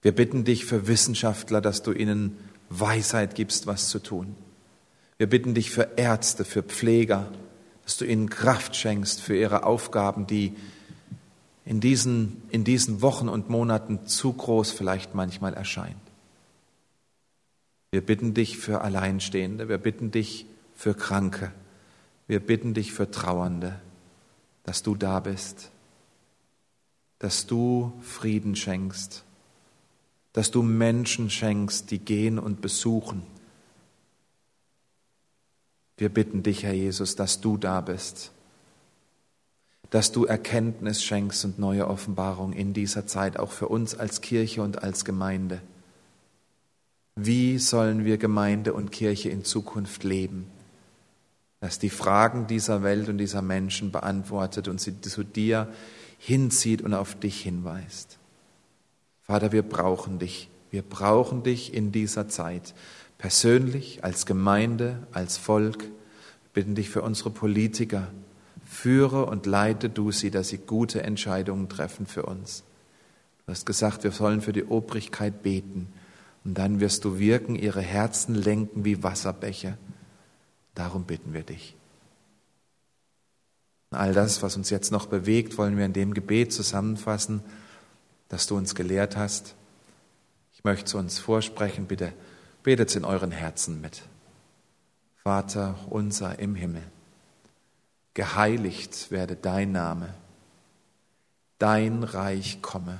Wir 0.02 0.14
bitten 0.14 0.44
dich 0.44 0.66
für 0.66 0.88
Wissenschaftler, 0.88 1.62
dass 1.62 1.84
du 1.84 1.94
ihnen 1.94 2.38
Weisheit 2.68 3.36
gibst, 3.36 3.66
was 3.66 3.88
zu 3.88 4.00
tun. 4.00 4.36
Wir 5.18 5.30
bitten 5.30 5.54
dich 5.54 5.72
für 5.72 5.92
Ärzte, 5.96 6.44
für 6.44 6.64
Pfleger, 6.64 7.32
dass 7.84 7.98
du 7.98 8.06
ihnen 8.06 8.30
Kraft 8.30 8.76
schenkst 8.76 9.22
für 9.22 9.36
ihre 9.36 9.64
Aufgaben, 9.64 10.28
die 10.28 10.56
in 11.66 11.80
diesen, 11.80 12.42
in 12.50 12.64
diesen 12.64 13.02
Wochen 13.02 13.30
und 13.30 13.50
Monaten 13.50 14.06
zu 14.06 14.34
groß 14.34 14.72
vielleicht 14.72 15.16
manchmal 15.16 15.54
erscheint. 15.54 15.96
Wir 17.92 18.02
bitten 18.02 18.34
dich 18.34 18.58
für 18.58 18.82
Alleinstehende, 18.82 19.70
wir 19.70 19.78
bitten 19.78 20.12
dich 20.12 20.46
für 20.76 20.94
Kranke, 20.94 21.52
wir 22.28 22.40
bitten 22.40 22.74
dich 22.74 22.92
für 22.92 23.12
Trauernde, 23.12 23.80
dass 24.64 24.82
du 24.82 24.96
da 24.96 25.20
bist, 25.20 25.70
dass 27.20 27.46
du 27.46 27.94
Frieden 28.02 28.56
schenkst, 28.56 29.24
dass 30.34 30.52
du 30.52 30.64
Menschen 30.64 31.30
schenkst, 31.30 31.92
die 31.92 32.00
gehen 32.00 32.40
und 32.40 32.62
besuchen. 32.62 33.24
Wir 35.98 36.10
bitten 36.10 36.44
dich, 36.44 36.64
Herr 36.64 36.74
Jesus, 36.74 37.16
dass 37.16 37.42
du 37.42 37.58
da 37.58 37.82
bist, 37.82 38.32
dass 39.90 40.12
du 40.12 40.26
Erkenntnis 40.26 41.04
schenkst 41.04 41.46
und 41.46 41.60
neue 41.60 41.88
Offenbarung 41.88 42.54
in 42.54 42.74
dieser 42.74 43.06
Zeit, 43.06 43.38
auch 43.38 43.52
für 43.52 43.68
uns 43.68 43.94
als 43.96 44.22
Kirche 44.22 44.64
und 44.64 44.82
als 44.84 45.06
Gemeinde. 45.06 45.62
Wie 47.16 47.60
sollen 47.60 48.06
wir 48.06 48.18
Gemeinde 48.18 48.74
und 48.74 48.92
Kirche 48.92 49.30
in 49.30 49.46
Zukunft 49.46 50.04
leben? 50.04 50.48
Dass 51.60 51.78
die 51.78 51.92
Fragen 51.92 52.48
dieser 52.48 52.82
Welt 52.82 53.08
und 53.08 53.20
dieser 53.20 53.44
Menschen 53.44 53.92
beantwortet 53.92 54.68
und 54.68 54.82
sie 54.82 55.00
zu 55.00 55.24
dir 55.24 55.72
hinzieht 56.18 56.82
und 56.82 56.94
auf 56.94 57.16
dich 57.16 57.42
hinweist. 57.42 58.18
Vater, 59.22 59.52
wir 59.52 59.62
brauchen 59.62 60.20
dich. 60.20 60.50
Wir 60.72 60.82
brauchen 60.82 61.44
dich 61.44 61.74
in 61.74 61.92
dieser 61.92 62.28
Zeit. 62.30 62.74
Persönlich, 63.24 64.04
als 64.04 64.26
Gemeinde, 64.26 65.08
als 65.14 65.38
Volk. 65.38 65.84
Wir 65.84 65.92
bitten 66.52 66.76
dich 66.76 66.90
für 66.90 67.02
unsere 67.02 67.30
Politiker. 67.30 68.10
Führe 68.66 69.28
und 69.28 69.46
leite 69.46 69.90
du 69.90 70.12
sie, 70.12 70.30
dass 70.30 70.50
sie 70.50 70.58
gute 70.58 71.04
Entscheidungen 71.04 71.70
treffen 71.70 72.06
für 72.06 72.24
uns. 72.24 72.66
Du 73.46 73.54
hast 73.54 73.66
gesagt, 73.66 74.04
wir 74.04 74.12
sollen 74.12 74.42
für 74.42 74.52
die 74.52 74.66
Obrigkeit 74.66 75.42
beten. 75.42 75.88
Und 76.44 76.58
dann 76.58 76.82
wirst 76.82 77.06
du 77.06 77.18
wirken, 77.18 77.56
ihre 77.56 77.80
Herzen 77.80 78.36
lenken 78.36 78.84
wie 78.84 79.04
Wasserbäche. 79.04 79.78
Darum 80.76 81.06
bitten 81.06 81.32
wir 81.32 81.44
dich. 81.44 81.78
All 83.92 84.14
das, 84.14 84.44
was 84.44 84.58
uns 84.58 84.70
jetzt 84.70 84.92
noch 84.92 85.06
bewegt, 85.06 85.58
wollen 85.58 85.78
wir 85.78 85.86
in 85.86 85.94
dem 85.94 86.14
Gebet 86.14 86.52
zusammenfassen, 86.52 87.42
das 88.28 88.48
du 88.48 88.58
uns 88.58 88.76
gelehrt 88.76 89.16
hast. 89.16 89.56
Ich 90.54 90.66
möchte 90.66 90.84
zu 90.84 90.98
uns 90.98 91.20
vorsprechen, 91.20 91.86
bitte 91.86 92.12
betet 92.64 92.96
in 92.96 93.06
euren 93.06 93.32
Herzen 93.32 93.82
mit. 93.82 94.04
Vater 95.24 95.76
unser 95.90 96.40
im 96.40 96.56
Himmel, 96.56 96.84
geheiligt 98.14 99.12
werde 99.12 99.36
dein 99.36 99.72
Name, 99.72 100.14
dein 101.60 102.04
Reich 102.04 102.62
komme 102.62 103.00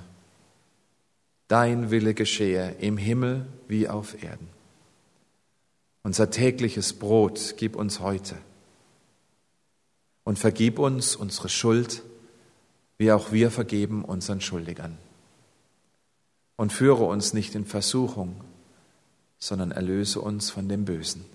dein 1.54 1.92
Wille 1.92 2.16
geschehe 2.16 2.72
im 2.80 2.98
Himmel 2.98 3.46
wie 3.68 3.88
auf 3.88 4.24
Erden. 4.24 4.50
Unser 6.02 6.32
tägliches 6.32 6.94
Brot 6.94 7.54
gib 7.58 7.76
uns 7.76 8.00
heute 8.00 8.36
und 10.24 10.40
vergib 10.40 10.80
uns 10.80 11.16
unsere 11.16 11.50
Schuld, 11.50 12.02
wie 12.98 13.12
auch 13.12 13.32
wir 13.32 13.52
vergeben 13.52 14.04
unseren 14.04 14.42
Schuldigern. 14.42 14.98
Und 16.56 16.74
führe 16.74 17.04
uns 17.04 17.34
nicht 17.34 17.54
in 17.54 17.66
Versuchung, 17.66 18.42
sondern 19.44 19.72
erlöse 19.72 20.22
uns 20.22 20.52
von 20.52 20.70
dem 20.70 20.86
Bösen. 20.86 21.26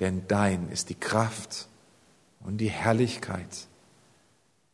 Denn 0.00 0.26
dein 0.26 0.68
ist 0.68 0.88
die 0.88 0.96
Kraft 0.96 1.68
und 2.40 2.58
die 2.58 2.70
Herrlichkeit 2.70 3.68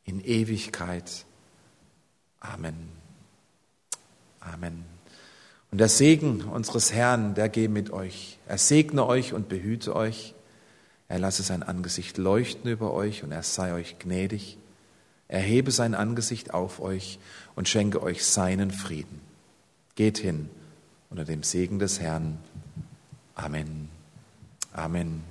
in 0.05 0.25
Ewigkeit. 0.25 1.27
Amen. 2.41 2.89
Amen. 4.41 4.87
Und 5.71 5.77
der 5.77 5.91
Segen 5.91 6.45
unseres 6.45 6.95
Herrn, 6.95 7.35
der 7.35 7.51
gehe 7.51 7.69
mit 7.69 7.91
euch. 7.91 8.39
Er 8.47 8.57
segne 8.57 9.05
euch 9.05 9.35
und 9.35 9.51
behüte 9.51 9.95
euch. 9.95 10.35
Er 11.09 11.19
lasse 11.19 11.43
sein 11.43 11.63
Angesicht 11.63 12.17
leuchten 12.17 12.71
über 12.71 12.95
euch 12.95 13.23
und 13.23 13.33
er 13.33 13.43
sei 13.43 13.75
euch 13.75 13.99
gnädig. 13.99 14.57
Er 15.29 15.41
hebe 15.41 15.71
sein 15.73 15.95
Angesicht 15.95 16.55
auf 16.55 16.81
euch 16.81 17.19
und 17.55 17.69
schenke 17.69 18.03
euch 18.03 18.25
seinen 18.25 18.71
Frieden. 18.71 19.21
Geht 19.95 20.17
hin 20.17 20.49
unter 21.11 21.25
dem 21.25 21.43
Segen 21.43 21.79
des 21.79 22.01
Herrn. 22.01 22.39
Amen. 23.35 23.89
Amen. 24.73 25.23